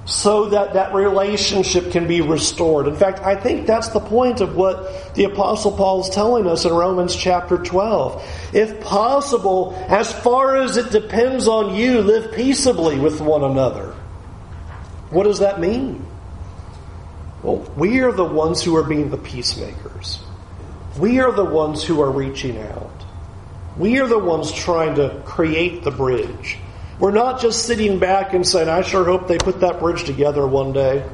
so 0.06 0.50
that 0.50 0.74
that 0.74 0.94
relationship 0.94 1.92
can 1.92 2.08
be 2.08 2.22
restored. 2.22 2.88
In 2.88 2.96
fact, 2.96 3.20
I 3.20 3.36
think 3.36 3.68
that's 3.68 3.90
the 3.90 4.00
point 4.00 4.42
of 4.42 4.56
what 4.56 5.14
the 5.14 5.26
Apostle 5.26 5.72
Paul 5.72 6.02
is 6.02 6.10
telling 6.10 6.48
us 6.48 6.66
in 6.66 6.74
Romans 6.74 7.16
chapter 7.16 7.58
12. 7.58 8.24
If 8.54 8.82
possible, 8.82 9.76
as 9.88 10.12
far 10.12 10.58
as 10.58 10.78
it 10.78 10.90
depends 10.90 11.48
on 11.48 11.76
you, 11.76 12.02
live 12.02 12.34
peaceably 12.34 12.98
with 12.98 13.22
one 13.22 13.44
another. 13.44 13.94
What 15.12 15.26
does 15.26 15.40
that 15.40 15.60
mean? 15.60 16.06
Well, 17.44 17.58
we 17.76 18.00
are 18.00 18.12
the 18.12 18.26
ones 18.26 18.64
who 18.64 18.76
are 18.78 18.84
being 18.84 19.12
the 19.12 19.18
peacemakers. 19.18 20.20
We 21.00 21.20
are 21.20 21.32
the 21.32 21.46
ones 21.46 21.84
who 21.84 22.02
are 22.02 22.12
reaching 22.12 22.58
out. 22.58 22.90
We 23.78 24.00
are 24.00 24.08
the 24.08 24.20
ones 24.20 24.52
trying 24.52 24.96
to 24.96 25.22
create 25.26 25.84
the 25.84 25.92
bridge. 25.92 26.58
We're 27.00 27.12
not 27.12 27.42
just 27.42 27.66
sitting 27.66 27.98
back 28.00 28.34
and 28.34 28.46
saying, 28.46 28.70
I 28.70 28.82
sure 28.82 29.06
hope 29.06 29.28
they 29.28 29.38
put 29.38 29.62
that 29.62 29.80
bridge 29.80 30.04
together 30.04 30.46
one 30.46 30.74
day. 30.74 31.08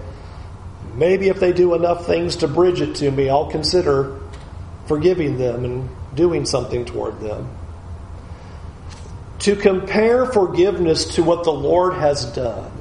Maybe 0.95 1.29
if 1.29 1.39
they 1.39 1.53
do 1.53 1.75
enough 1.75 2.07
things 2.07 2.37
to 2.37 2.47
bridge 2.47 2.81
it 2.81 2.95
to 2.95 3.11
me, 3.11 3.29
I'll 3.29 3.51
consider 3.51 4.19
forgiving 4.87 5.37
them 5.37 5.63
and 5.63 5.89
doing 6.15 6.45
something 6.45 6.83
toward 6.85 7.19
them. 7.19 7.47
To 9.39 9.55
compare 9.55 10.25
forgiveness 10.25 11.15
to 11.15 11.23
what 11.23 11.43
the 11.43 11.53
Lord 11.53 11.93
has 11.93 12.25
done 12.25 12.71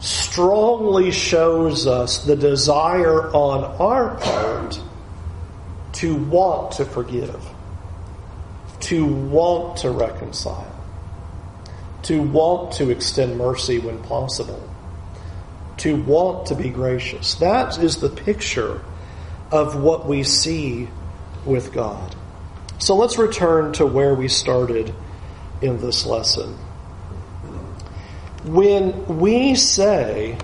strongly 0.00 1.12
shows 1.12 1.86
us 1.86 2.24
the 2.24 2.34
desire 2.34 3.30
on 3.32 3.62
our 3.80 4.16
part 4.16 4.80
to 6.02 6.14
want 6.14 6.72
to 6.72 6.84
forgive, 6.84 7.42
to 8.80 9.06
want 9.06 9.78
to 9.78 9.90
reconcile 9.90 10.72
to 12.02 12.20
want 12.20 12.72
to 12.72 12.90
extend 12.90 13.38
mercy 13.38 13.78
when 13.78 14.02
possible, 14.02 14.68
to 15.78 15.96
want 16.02 16.46
to 16.46 16.54
be 16.54 16.68
gracious. 16.68 17.34
That 17.36 17.78
is 17.78 17.98
the 17.98 18.08
picture 18.08 18.82
of 19.50 19.76
what 19.76 20.06
we 20.06 20.24
see 20.24 20.88
with 21.44 21.72
God. 21.72 22.14
So 22.78 22.96
let's 22.96 23.18
return 23.18 23.72
to 23.74 23.86
where 23.86 24.14
we 24.14 24.28
started 24.28 24.92
in 25.60 25.80
this 25.80 26.04
lesson. 26.04 26.54
When 28.44 29.20
we 29.20 29.54
say 29.54 30.36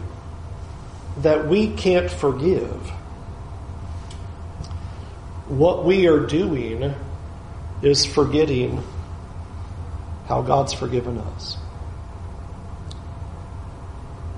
that 1.18 1.48
we 1.48 1.74
can't 1.74 2.10
forgive, 2.10 2.92
what 5.48 5.84
we 5.84 6.06
are 6.06 6.26
doing 6.26 6.94
is 7.82 8.04
forgetting 8.04 8.82
how 10.26 10.42
God's 10.42 10.72
forgiven 10.72 11.18
us. 11.18 11.56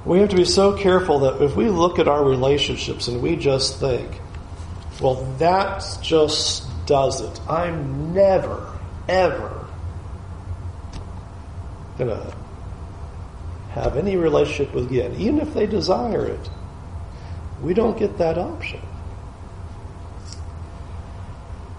We 0.05 0.20
have 0.20 0.31
to 0.31 0.37
be 0.37 0.44
so 0.44 0.77
careful 0.77 1.20
that 1.20 1.42
if 1.42 1.57
we 1.57 1.68
look 1.68 1.99
at 1.99 2.09
our 2.09 2.25
relationships 2.25 3.09
and 3.09 3.20
we 3.20 3.37
just 3.37 3.81
think, 3.81 4.20
well, 5.01 5.16
that 5.38 5.85
just 6.01 6.64
does 6.87 7.20
it. 7.20 7.40
I'm 7.49 8.14
never, 8.14 8.79
ever 9.09 9.66
going 11.99 12.11
to 12.11 12.35
have 13.73 13.96
any 13.96 14.16
relationship 14.16 14.75
with 14.75 14.87
again, 14.87 15.14
even 15.16 15.40
if 15.40 15.53
they 15.55 15.66
desire 15.66 16.27
it. 16.27 16.51
We 17.62 17.75
don't 17.75 17.99
get 17.99 18.18
that 18.18 18.38
option 18.38 18.81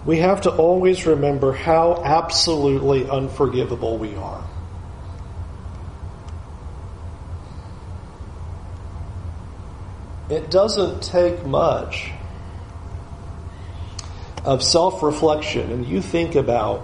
we 0.04 0.18
have 0.18 0.42
to 0.42 0.50
always 0.50 1.06
remember 1.06 1.52
how 1.52 2.02
absolutely 2.04 3.08
unforgivable 3.08 3.98
we 3.98 4.14
are. 4.16 4.44
It 10.28 10.50
doesn't 10.50 11.02
take 11.02 11.44
much 11.44 12.10
of 14.44 14.62
self 14.62 15.02
reflection, 15.02 15.70
and 15.70 15.86
you 15.86 16.02
think 16.02 16.34
about 16.34 16.80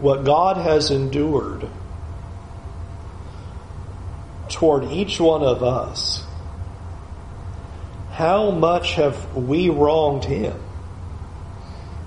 what 0.00 0.24
God 0.24 0.56
has 0.56 0.90
endured 0.90 1.68
toward 4.48 4.84
each 4.84 5.20
one 5.20 5.42
of 5.42 5.62
us. 5.62 6.24
How 8.10 8.50
much 8.50 8.94
have 8.96 9.34
we 9.34 9.70
wronged 9.70 10.24
Him? 10.24 10.58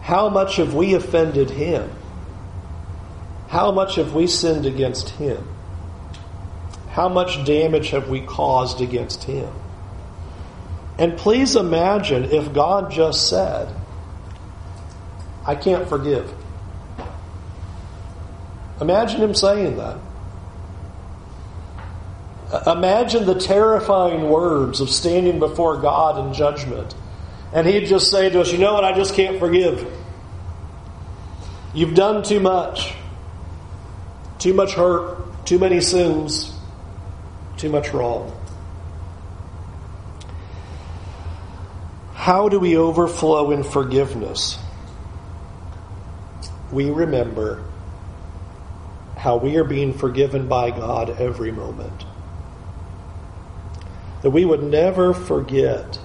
How 0.05 0.29
much 0.29 0.57
have 0.57 0.75
we 0.75 0.93
offended 0.93 1.49
him? 1.49 1.89
How 3.47 3.71
much 3.71 3.95
have 3.95 4.13
we 4.13 4.27
sinned 4.27 4.67
against 4.67 5.09
him? 5.09 5.47
How 6.89 7.09
much 7.09 7.43
damage 7.43 7.89
have 7.89 8.07
we 8.07 8.21
caused 8.21 8.81
against 8.81 9.23
him? 9.23 9.51
And 10.99 11.17
please 11.17 11.55
imagine 11.55 12.25
if 12.25 12.53
God 12.53 12.91
just 12.91 13.27
said, 13.27 13.67
I 15.43 15.55
can't 15.55 15.89
forgive. 15.89 16.31
Imagine 18.79 19.21
him 19.21 19.33
saying 19.33 19.77
that. 19.77 19.97
Imagine 22.67 23.25
the 23.25 23.39
terrifying 23.39 24.29
words 24.29 24.81
of 24.81 24.91
standing 24.91 25.39
before 25.39 25.81
God 25.81 26.27
in 26.27 26.31
judgment. 26.35 26.93
And 27.55 27.65
He'd 27.65 27.85
just 27.85 28.11
say 28.11 28.29
to 28.29 28.41
us, 28.41 28.51
You 28.51 28.57
know 28.57 28.73
what? 28.73 28.83
I 28.83 28.93
just 28.93 29.15
can't 29.15 29.39
forgive. 29.39 29.89
You've 31.73 31.95
done 31.95 32.21
too 32.21 32.41
much. 32.41 32.93
Too 34.39 34.53
much 34.53 34.73
hurt. 34.73 35.45
Too 35.45 35.57
many 35.57 35.79
sins. 35.79 36.53
Too 37.55 37.69
much 37.69 37.93
wrong. 37.93 38.37
How 42.13 42.49
do 42.49 42.59
we 42.59 42.75
overflow 42.75 43.51
in 43.51 43.63
forgiveness? 43.63 44.59
We 46.73 46.89
remember 46.89 47.63
how 49.15 49.37
we 49.37 49.55
are 49.55 49.63
being 49.63 49.93
forgiven 49.93 50.49
by 50.49 50.71
God 50.71 51.21
every 51.21 51.51
moment. 51.51 52.03
That 54.23 54.31
we 54.31 54.43
would 54.43 54.63
never 54.63 55.13
forget 55.13 55.99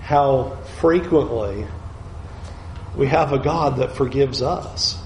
how 0.00 0.58
frequently 0.82 1.64
we 2.96 3.06
have 3.06 3.32
a 3.32 3.38
God 3.38 3.76
that 3.76 3.92
forgives 3.92 4.42
us. 4.42 5.00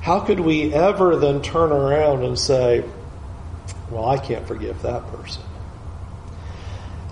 How 0.00 0.20
could 0.20 0.38
we 0.38 0.72
ever 0.72 1.16
then 1.16 1.42
turn 1.42 1.72
around 1.72 2.22
and 2.22 2.38
say, 2.38 2.84
well, 3.90 4.06
I 4.06 4.18
can't 4.18 4.46
forgive 4.46 4.82
that 4.82 5.04
person? 5.08 5.42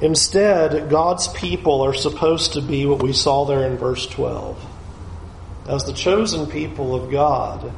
Instead, 0.01 0.91
God's 0.91 1.27
people 1.27 1.83
are 1.83 1.93
supposed 1.93 2.53
to 2.53 2.63
be 2.63 2.87
what 2.87 3.03
we 3.03 3.13
saw 3.13 3.47
there 3.47 3.67
in 3.67 3.77
verse 3.77 4.07
12. 4.07 4.65
As 5.67 5.85
the 5.85 5.93
chosen 5.93 6.47
people 6.47 6.95
of 6.95 7.11
God, 7.11 7.73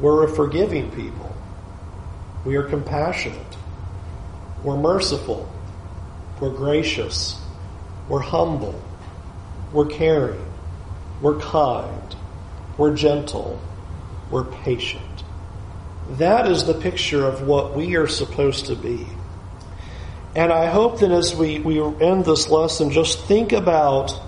we're 0.00 0.24
a 0.24 0.28
forgiving 0.28 0.90
people. 0.90 1.34
We 2.44 2.56
are 2.56 2.62
compassionate. 2.62 3.56
We're 4.62 4.76
merciful. 4.76 5.50
We're 6.40 6.50
gracious. 6.50 7.40
We're 8.06 8.20
humble. 8.20 8.78
We're 9.74 9.86
caring. 9.86 10.40
We're 11.20 11.40
kind. 11.40 12.16
We're 12.78 12.94
gentle. 12.94 13.60
We're 14.30 14.44
patient. 14.44 15.24
That 16.12 16.48
is 16.48 16.64
the 16.64 16.74
picture 16.74 17.26
of 17.26 17.42
what 17.42 17.74
we 17.74 17.96
are 17.96 18.06
supposed 18.06 18.66
to 18.66 18.76
be. 18.76 19.04
And 20.36 20.52
I 20.52 20.66
hope 20.66 21.00
that 21.00 21.10
as 21.10 21.34
we, 21.34 21.58
we 21.58 21.80
end 21.80 22.24
this 22.24 22.48
lesson, 22.48 22.92
just 22.92 23.24
think 23.24 23.52
about 23.52 24.20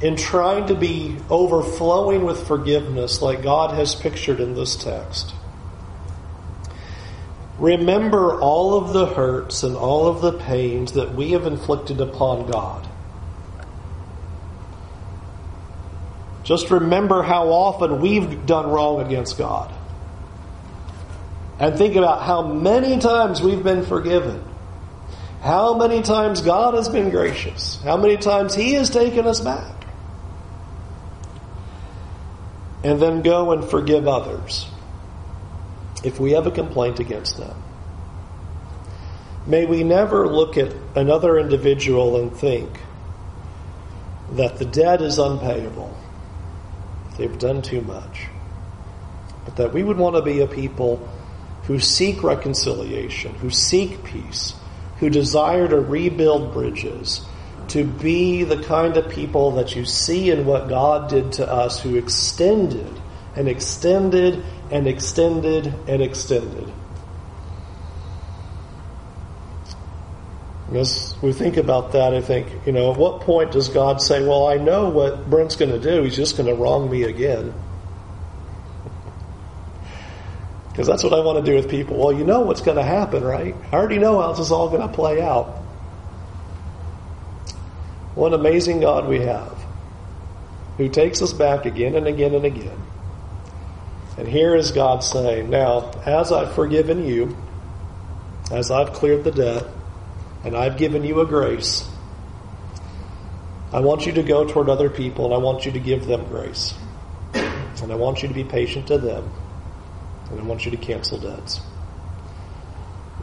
in 0.00 0.16
trying 0.16 0.68
to 0.68 0.74
be 0.76 1.16
overflowing 1.28 2.24
with 2.24 2.46
forgiveness 2.46 3.20
like 3.20 3.42
God 3.42 3.74
has 3.74 3.96
pictured 3.96 4.38
in 4.38 4.54
this 4.54 4.76
text. 4.76 5.34
Remember 7.58 8.40
all 8.40 8.76
of 8.76 8.92
the 8.92 9.06
hurts 9.06 9.64
and 9.64 9.74
all 9.76 10.06
of 10.06 10.20
the 10.20 10.32
pains 10.32 10.92
that 10.92 11.14
we 11.14 11.32
have 11.32 11.46
inflicted 11.46 12.00
upon 12.00 12.50
God. 12.50 12.88
Just 16.44 16.70
remember 16.70 17.22
how 17.22 17.48
often 17.48 18.00
we've 18.00 18.44
done 18.44 18.68
wrong 18.68 19.00
against 19.00 19.38
God. 19.38 19.72
And 21.58 21.76
think 21.76 21.96
about 21.96 22.22
how 22.22 22.46
many 22.46 22.98
times 22.98 23.40
we've 23.40 23.62
been 23.62 23.84
forgiven. 23.84 24.44
How 25.40 25.76
many 25.76 26.02
times 26.02 26.42
God 26.42 26.74
has 26.74 26.88
been 26.88 27.10
gracious. 27.10 27.80
How 27.82 27.96
many 27.96 28.18
times 28.18 28.54
He 28.54 28.74
has 28.74 28.90
taken 28.90 29.26
us 29.26 29.40
back. 29.40 29.72
And 32.82 33.00
then 33.00 33.22
go 33.22 33.52
and 33.52 33.64
forgive 33.64 34.06
others 34.06 34.68
if 36.02 36.20
we 36.20 36.32
have 36.32 36.46
a 36.46 36.50
complaint 36.50 37.00
against 37.00 37.38
them. 37.38 37.62
May 39.46 39.64
we 39.64 39.82
never 39.82 40.26
look 40.26 40.58
at 40.58 40.74
another 40.94 41.38
individual 41.38 42.20
and 42.20 42.34
think 42.36 42.70
that 44.32 44.58
the 44.58 44.66
debt 44.66 45.00
is 45.00 45.18
unpayable 45.18 45.96
They've 47.16 47.38
done 47.38 47.62
too 47.62 47.80
much. 47.82 48.26
But 49.44 49.56
that 49.56 49.72
we 49.72 49.82
would 49.82 49.98
want 49.98 50.16
to 50.16 50.22
be 50.22 50.40
a 50.40 50.46
people 50.46 51.08
who 51.64 51.78
seek 51.78 52.22
reconciliation, 52.22 53.34
who 53.34 53.50
seek 53.50 54.04
peace, 54.04 54.54
who 54.98 55.10
desire 55.10 55.68
to 55.68 55.80
rebuild 55.80 56.52
bridges, 56.52 57.24
to 57.68 57.84
be 57.84 58.44
the 58.44 58.62
kind 58.62 58.96
of 58.96 59.08
people 59.08 59.52
that 59.52 59.74
you 59.74 59.84
see 59.84 60.30
in 60.30 60.44
what 60.44 60.68
God 60.68 61.08
did 61.08 61.32
to 61.34 61.50
us, 61.50 61.80
who 61.80 61.96
extended 61.96 63.00
and 63.36 63.48
extended 63.48 64.44
and 64.70 64.86
extended 64.86 65.72
and 65.88 66.02
extended. 66.02 66.70
As 70.76 71.14
we 71.22 71.32
think 71.32 71.56
about 71.56 71.92
that, 71.92 72.14
I 72.14 72.20
think, 72.20 72.48
you 72.66 72.72
know, 72.72 72.92
at 72.92 72.98
what 72.98 73.20
point 73.20 73.52
does 73.52 73.68
God 73.68 74.00
say, 74.00 74.26
Well, 74.26 74.46
I 74.46 74.56
know 74.56 74.88
what 74.88 75.28
Brent's 75.28 75.56
going 75.56 75.70
to 75.70 75.78
do. 75.78 76.02
He's 76.02 76.16
just 76.16 76.36
going 76.36 76.48
to 76.48 76.54
wrong 76.54 76.90
me 76.90 77.02
again? 77.04 77.54
Because 80.70 80.86
that's 80.86 81.04
what 81.04 81.12
I 81.12 81.20
want 81.20 81.44
to 81.44 81.48
do 81.48 81.56
with 81.56 81.70
people. 81.70 81.96
Well, 81.96 82.12
you 82.12 82.24
know 82.24 82.40
what's 82.40 82.60
going 82.60 82.76
to 82.76 82.82
happen, 82.82 83.22
right? 83.22 83.54
I 83.70 83.76
already 83.76 83.98
know 83.98 84.20
how 84.20 84.32
this 84.32 84.40
is 84.40 84.50
all 84.50 84.68
going 84.68 84.80
to 84.80 84.92
play 84.92 85.22
out. 85.22 85.46
What 88.16 88.32
an 88.32 88.40
amazing 88.40 88.80
God 88.80 89.08
we 89.08 89.20
have 89.20 89.56
who 90.76 90.88
takes 90.88 91.22
us 91.22 91.32
back 91.32 91.66
again 91.66 91.94
and 91.94 92.06
again 92.06 92.34
and 92.34 92.44
again. 92.44 92.76
And 94.16 94.28
here 94.28 94.54
is 94.54 94.72
God 94.72 95.04
saying, 95.04 95.50
Now, 95.50 95.90
as 96.06 96.32
I've 96.32 96.54
forgiven 96.54 97.04
you, 97.04 97.36
as 98.50 98.70
I've 98.70 98.92
cleared 98.92 99.24
the 99.24 99.30
debt, 99.30 99.66
and 100.44 100.56
I've 100.56 100.76
given 100.76 101.04
you 101.04 101.20
a 101.20 101.26
grace. 101.26 101.88
I 103.72 103.80
want 103.80 104.06
you 104.06 104.12
to 104.12 104.22
go 104.22 104.46
toward 104.46 104.68
other 104.68 104.90
people 104.90 105.24
and 105.24 105.34
I 105.34 105.38
want 105.38 105.66
you 105.66 105.72
to 105.72 105.80
give 105.80 106.06
them 106.06 106.24
grace. 106.26 106.74
And 107.32 107.92
I 107.92 107.96
want 107.96 108.22
you 108.22 108.28
to 108.28 108.34
be 108.34 108.44
patient 108.44 108.86
to 108.88 108.98
them. 108.98 109.30
And 110.30 110.40
I 110.40 110.42
want 110.44 110.64
you 110.64 110.70
to 110.70 110.76
cancel 110.76 111.18
debts. 111.18 111.60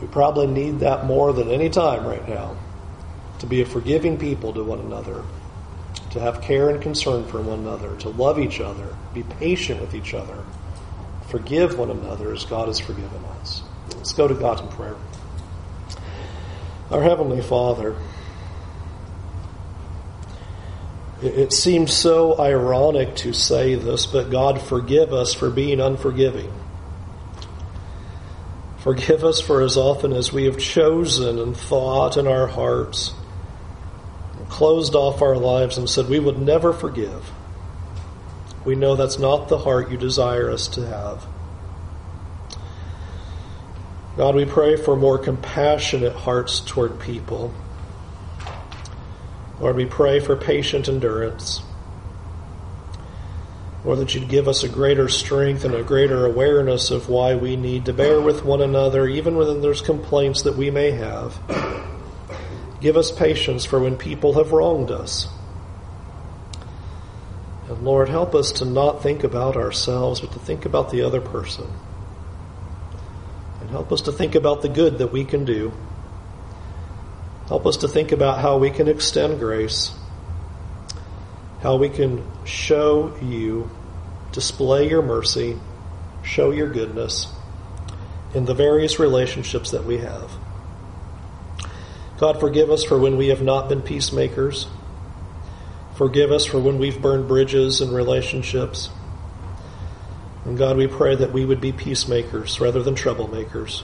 We 0.01 0.07
probably 0.07 0.47
need 0.47 0.79
that 0.79 1.05
more 1.05 1.31
than 1.33 1.49
any 1.49 1.69
time 1.69 2.05
right 2.05 2.27
now 2.27 2.57
to 3.39 3.45
be 3.45 3.61
a 3.61 3.65
forgiving 3.65 4.17
people 4.17 4.53
to 4.53 4.63
one 4.63 4.79
another, 4.79 5.23
to 6.11 6.19
have 6.19 6.41
care 6.41 6.69
and 6.69 6.81
concern 6.81 7.25
for 7.27 7.41
one 7.41 7.59
another, 7.59 7.95
to 7.97 8.09
love 8.09 8.39
each 8.39 8.59
other, 8.59 8.95
be 9.13 9.23
patient 9.23 9.81
with 9.81 9.95
each 9.95 10.13
other, 10.13 10.43
forgive 11.29 11.77
one 11.77 11.89
another 11.89 12.33
as 12.33 12.45
God 12.45 12.67
has 12.67 12.79
forgiven 12.79 13.23
us. 13.39 13.63
Let's 13.95 14.13
go 14.13 14.27
to 14.27 14.35
God 14.35 14.61
in 14.61 14.67
prayer. 14.69 14.95
Our 16.91 17.01
Heavenly 17.01 17.41
Father, 17.41 17.95
it 21.21 21.53
seems 21.53 21.93
so 21.93 22.37
ironic 22.37 23.15
to 23.17 23.31
say 23.31 23.75
this, 23.75 24.05
but 24.05 24.29
God, 24.29 24.61
forgive 24.61 25.13
us 25.13 25.33
for 25.33 25.49
being 25.49 25.79
unforgiving. 25.79 26.51
Forgive 28.79 29.23
us 29.23 29.39
for 29.39 29.61
as 29.61 29.77
often 29.77 30.11
as 30.11 30.33
we 30.33 30.45
have 30.45 30.57
chosen 30.57 31.39
and 31.39 31.55
thought 31.55 32.17
in 32.17 32.27
our 32.27 32.47
hearts, 32.47 33.13
closed 34.49 34.93
off 34.93 35.21
our 35.21 35.37
lives 35.37 35.77
and 35.77 35.89
said 35.89 36.09
we 36.09 36.19
would 36.19 36.39
never 36.39 36.73
forgive. 36.73 37.31
We 38.65 38.75
know 38.75 38.97
that's 38.97 39.17
not 39.17 39.47
the 39.47 39.59
heart 39.59 39.91
you 39.91 39.97
desire 39.97 40.51
us 40.51 40.67
to 40.69 40.85
have. 40.87 41.25
God, 44.17 44.35
we 44.35 44.45
pray 44.45 44.75
for 44.75 44.95
more 44.95 45.17
compassionate 45.17 46.13
hearts 46.13 46.59
toward 46.59 46.99
people. 46.99 47.53
Lord, 49.59 49.75
we 49.75 49.85
pray 49.85 50.19
for 50.19 50.35
patient 50.35 50.89
endurance. 50.89 51.61
Lord, 53.85 53.99
that 53.99 54.13
you'd 54.13 54.27
give 54.27 54.47
us 54.47 54.63
a 54.63 54.69
greater 54.69 55.07
strength 55.07 55.63
and 55.63 55.73
a 55.73 55.83
greater 55.83 56.25
awareness 56.25 56.91
of 56.91 57.09
why 57.09 57.35
we 57.35 57.55
need 57.55 57.85
to 57.85 57.93
bear 57.93 58.19
with 58.19 58.43
one 58.43 58.61
another, 58.61 59.07
even 59.07 59.37
when 59.37 59.61
there's 59.61 59.81
complaints 59.81 60.43
that 60.43 60.55
we 60.55 60.69
may 60.69 60.91
have. 60.91 61.39
Give 62.81 62.97
us 62.97 63.11
patience 63.11 63.63
for 63.63 63.79
when 63.79 63.97
people 63.97 64.33
have 64.33 64.51
wronged 64.51 64.91
us. 64.91 65.27
And 67.69 67.83
Lord, 67.83 68.09
help 68.09 68.35
us 68.35 68.51
to 68.53 68.65
not 68.65 69.01
think 69.01 69.23
about 69.23 69.55
ourselves, 69.55 70.19
but 70.19 70.31
to 70.33 70.39
think 70.39 70.65
about 70.65 70.91
the 70.91 71.03
other 71.03 71.21
person. 71.21 71.67
Help 73.71 73.91
us 73.93 74.01
to 74.01 74.11
think 74.11 74.35
about 74.35 74.61
the 74.61 74.69
good 74.69 74.97
that 74.97 75.13
we 75.13 75.23
can 75.23 75.45
do. 75.45 75.71
Help 77.47 77.65
us 77.65 77.77
to 77.77 77.87
think 77.87 78.11
about 78.11 78.39
how 78.39 78.57
we 78.57 78.69
can 78.69 78.87
extend 78.87 79.39
grace, 79.39 79.91
how 81.61 81.77
we 81.77 81.89
can 81.89 82.23
show 82.45 83.15
you, 83.21 83.69
display 84.33 84.89
your 84.89 85.01
mercy, 85.01 85.57
show 86.23 86.51
your 86.51 86.69
goodness 86.69 87.27
in 88.33 88.45
the 88.45 88.53
various 88.53 88.99
relationships 88.99 89.71
that 89.71 89.85
we 89.85 89.97
have. 89.97 90.31
God, 92.17 92.39
forgive 92.39 92.69
us 92.69 92.83
for 92.83 92.99
when 92.99 93.17
we 93.17 93.29
have 93.29 93.41
not 93.41 93.67
been 93.67 93.81
peacemakers. 93.81 94.67
Forgive 95.95 96.31
us 96.31 96.45
for 96.45 96.59
when 96.59 96.77
we've 96.77 97.01
burned 97.01 97.27
bridges 97.27 97.81
in 97.81 97.91
relationships. 97.91 98.89
And 100.45 100.57
God, 100.57 100.75
we 100.75 100.87
pray 100.87 101.15
that 101.15 101.31
we 101.31 101.45
would 101.45 101.61
be 101.61 101.71
peacemakers 101.71 102.59
rather 102.59 102.81
than 102.81 102.95
troublemakers. 102.95 103.83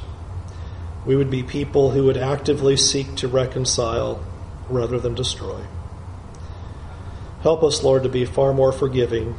We 1.05 1.15
would 1.15 1.29
be 1.29 1.43
people 1.43 1.91
who 1.91 2.05
would 2.05 2.17
actively 2.17 2.75
seek 2.77 3.15
to 3.17 3.27
reconcile 3.27 4.23
rather 4.67 4.99
than 4.99 5.13
destroy. 5.13 5.63
Help 7.41 7.63
us, 7.63 7.83
Lord, 7.83 8.03
to 8.03 8.09
be 8.09 8.25
far 8.25 8.53
more 8.53 8.71
forgiving. 8.71 9.35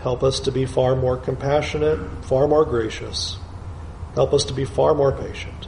Help 0.00 0.22
us 0.22 0.40
to 0.40 0.52
be 0.52 0.64
far 0.64 0.94
more 0.94 1.16
compassionate, 1.16 2.24
far 2.24 2.46
more 2.46 2.64
gracious. 2.64 3.36
Help 4.14 4.32
us 4.32 4.44
to 4.44 4.54
be 4.54 4.64
far 4.64 4.94
more 4.94 5.12
patient. 5.12 5.66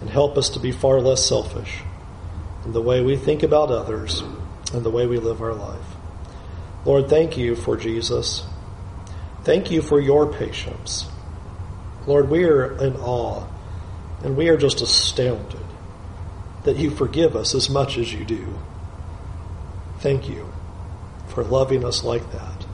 And 0.00 0.08
help 0.08 0.36
us 0.36 0.48
to 0.50 0.58
be 0.58 0.72
far 0.72 1.00
less 1.00 1.24
selfish 1.24 1.82
in 2.64 2.72
the 2.72 2.82
way 2.82 3.02
we 3.02 3.16
think 3.16 3.42
about 3.42 3.70
others 3.70 4.22
and 4.72 4.82
the 4.82 4.90
way 4.90 5.06
we 5.06 5.18
live 5.18 5.42
our 5.42 5.54
life. 5.54 5.84
Lord, 6.84 7.08
thank 7.08 7.36
you 7.36 7.54
for 7.54 7.76
Jesus. 7.76 8.42
Thank 9.44 9.70
you 9.70 9.82
for 9.82 10.00
your 10.00 10.32
patience. 10.32 11.06
Lord, 12.06 12.28
we 12.28 12.44
are 12.44 12.76
in 12.82 12.96
awe 12.96 13.46
and 14.22 14.36
we 14.36 14.48
are 14.48 14.56
just 14.56 14.80
astounded 14.80 15.64
that 16.64 16.76
you 16.76 16.90
forgive 16.90 17.34
us 17.34 17.54
as 17.54 17.68
much 17.68 17.98
as 17.98 18.12
you 18.12 18.24
do. 18.24 18.58
Thank 19.98 20.28
you 20.28 20.52
for 21.28 21.42
loving 21.42 21.84
us 21.84 22.04
like 22.04 22.30
that. 22.32 22.66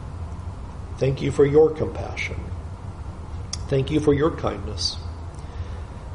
Thank 0.98 1.22
you 1.22 1.30
for 1.30 1.46
your 1.46 1.70
compassion. 1.70 2.40
Thank 3.68 3.90
you 3.90 4.00
for 4.00 4.12
your 4.12 4.30
kindness. 4.30 4.96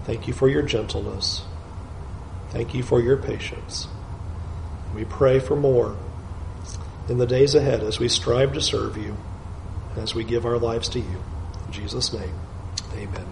Thank 0.05 0.27
you 0.27 0.33
for 0.33 0.49
your 0.49 0.63
gentleness. 0.63 1.43
Thank 2.49 2.73
you 2.73 2.83
for 2.83 2.99
your 3.01 3.17
patience. 3.17 3.87
We 4.93 5.05
pray 5.05 5.39
for 5.39 5.55
more 5.55 5.97
in 7.09 7.17
the 7.17 7.25
days 7.25 7.55
ahead 7.55 7.81
as 7.81 7.99
we 7.99 8.07
strive 8.07 8.53
to 8.53 8.61
serve 8.61 8.97
you, 8.97 9.17
as 9.97 10.15
we 10.15 10.23
give 10.23 10.45
our 10.45 10.57
lives 10.57 10.89
to 10.89 10.99
you. 10.99 11.23
In 11.67 11.71
Jesus' 11.71 12.13
name, 12.13 12.33
amen. 12.93 13.25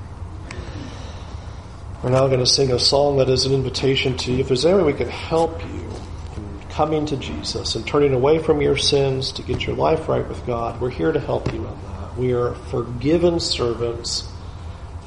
We're 2.04 2.10
now 2.10 2.28
going 2.28 2.40
to 2.40 2.48
sing 2.48 2.72
a 2.72 2.80
song 2.80 3.18
that 3.18 3.30
is 3.30 3.46
an 3.46 3.54
invitation 3.54 4.18
to 4.18 4.32
you. 4.32 4.40
If 4.40 4.48
there's 4.48 4.66
any 4.66 4.78
way 4.78 4.84
we 4.84 4.94
can 4.94 5.10
help 5.10 5.62
you 5.64 5.90
in 6.36 6.62
coming 6.70 7.06
to 7.06 7.18
Jesus 7.18 7.76
and 7.76 7.86
turning 7.86 8.14
away 8.14 8.40
from 8.40 8.60
your 8.60 8.76
sins 8.76 9.32
to 9.34 9.44
get 9.44 9.68
your 9.68 9.76
life 9.76 10.10
right 10.10 10.28
with 10.28 10.44
God, 10.48 10.82
we're 10.82 10.90
here 10.90 11.12
to 11.12 11.20
help 11.20 11.54
you 11.54 11.60
in 11.60 11.82
that. 11.84 12.18
We 12.18 12.34
are 12.34 12.56
forgiven 12.56 13.40
servants 13.40 14.28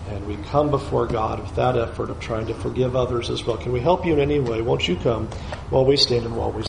and 0.08 0.26
we 0.26 0.36
come 0.36 0.70
before 0.70 1.06
God 1.06 1.40
with 1.40 1.56
that 1.56 1.76
effort 1.76 2.10
of 2.10 2.20
trying 2.20 2.46
to 2.46 2.54
forgive 2.54 2.94
others 2.94 3.30
as 3.30 3.44
well. 3.44 3.56
Can 3.56 3.72
we 3.72 3.80
help 3.80 4.04
you 4.04 4.12
in 4.12 4.20
any 4.20 4.38
way? 4.38 4.60
Won't 4.60 4.86
you 4.86 4.96
come 4.96 5.26
while 5.70 5.84
we 5.84 5.96
stand 5.96 6.26
and 6.26 6.36
while 6.36 6.52
we 6.52 6.62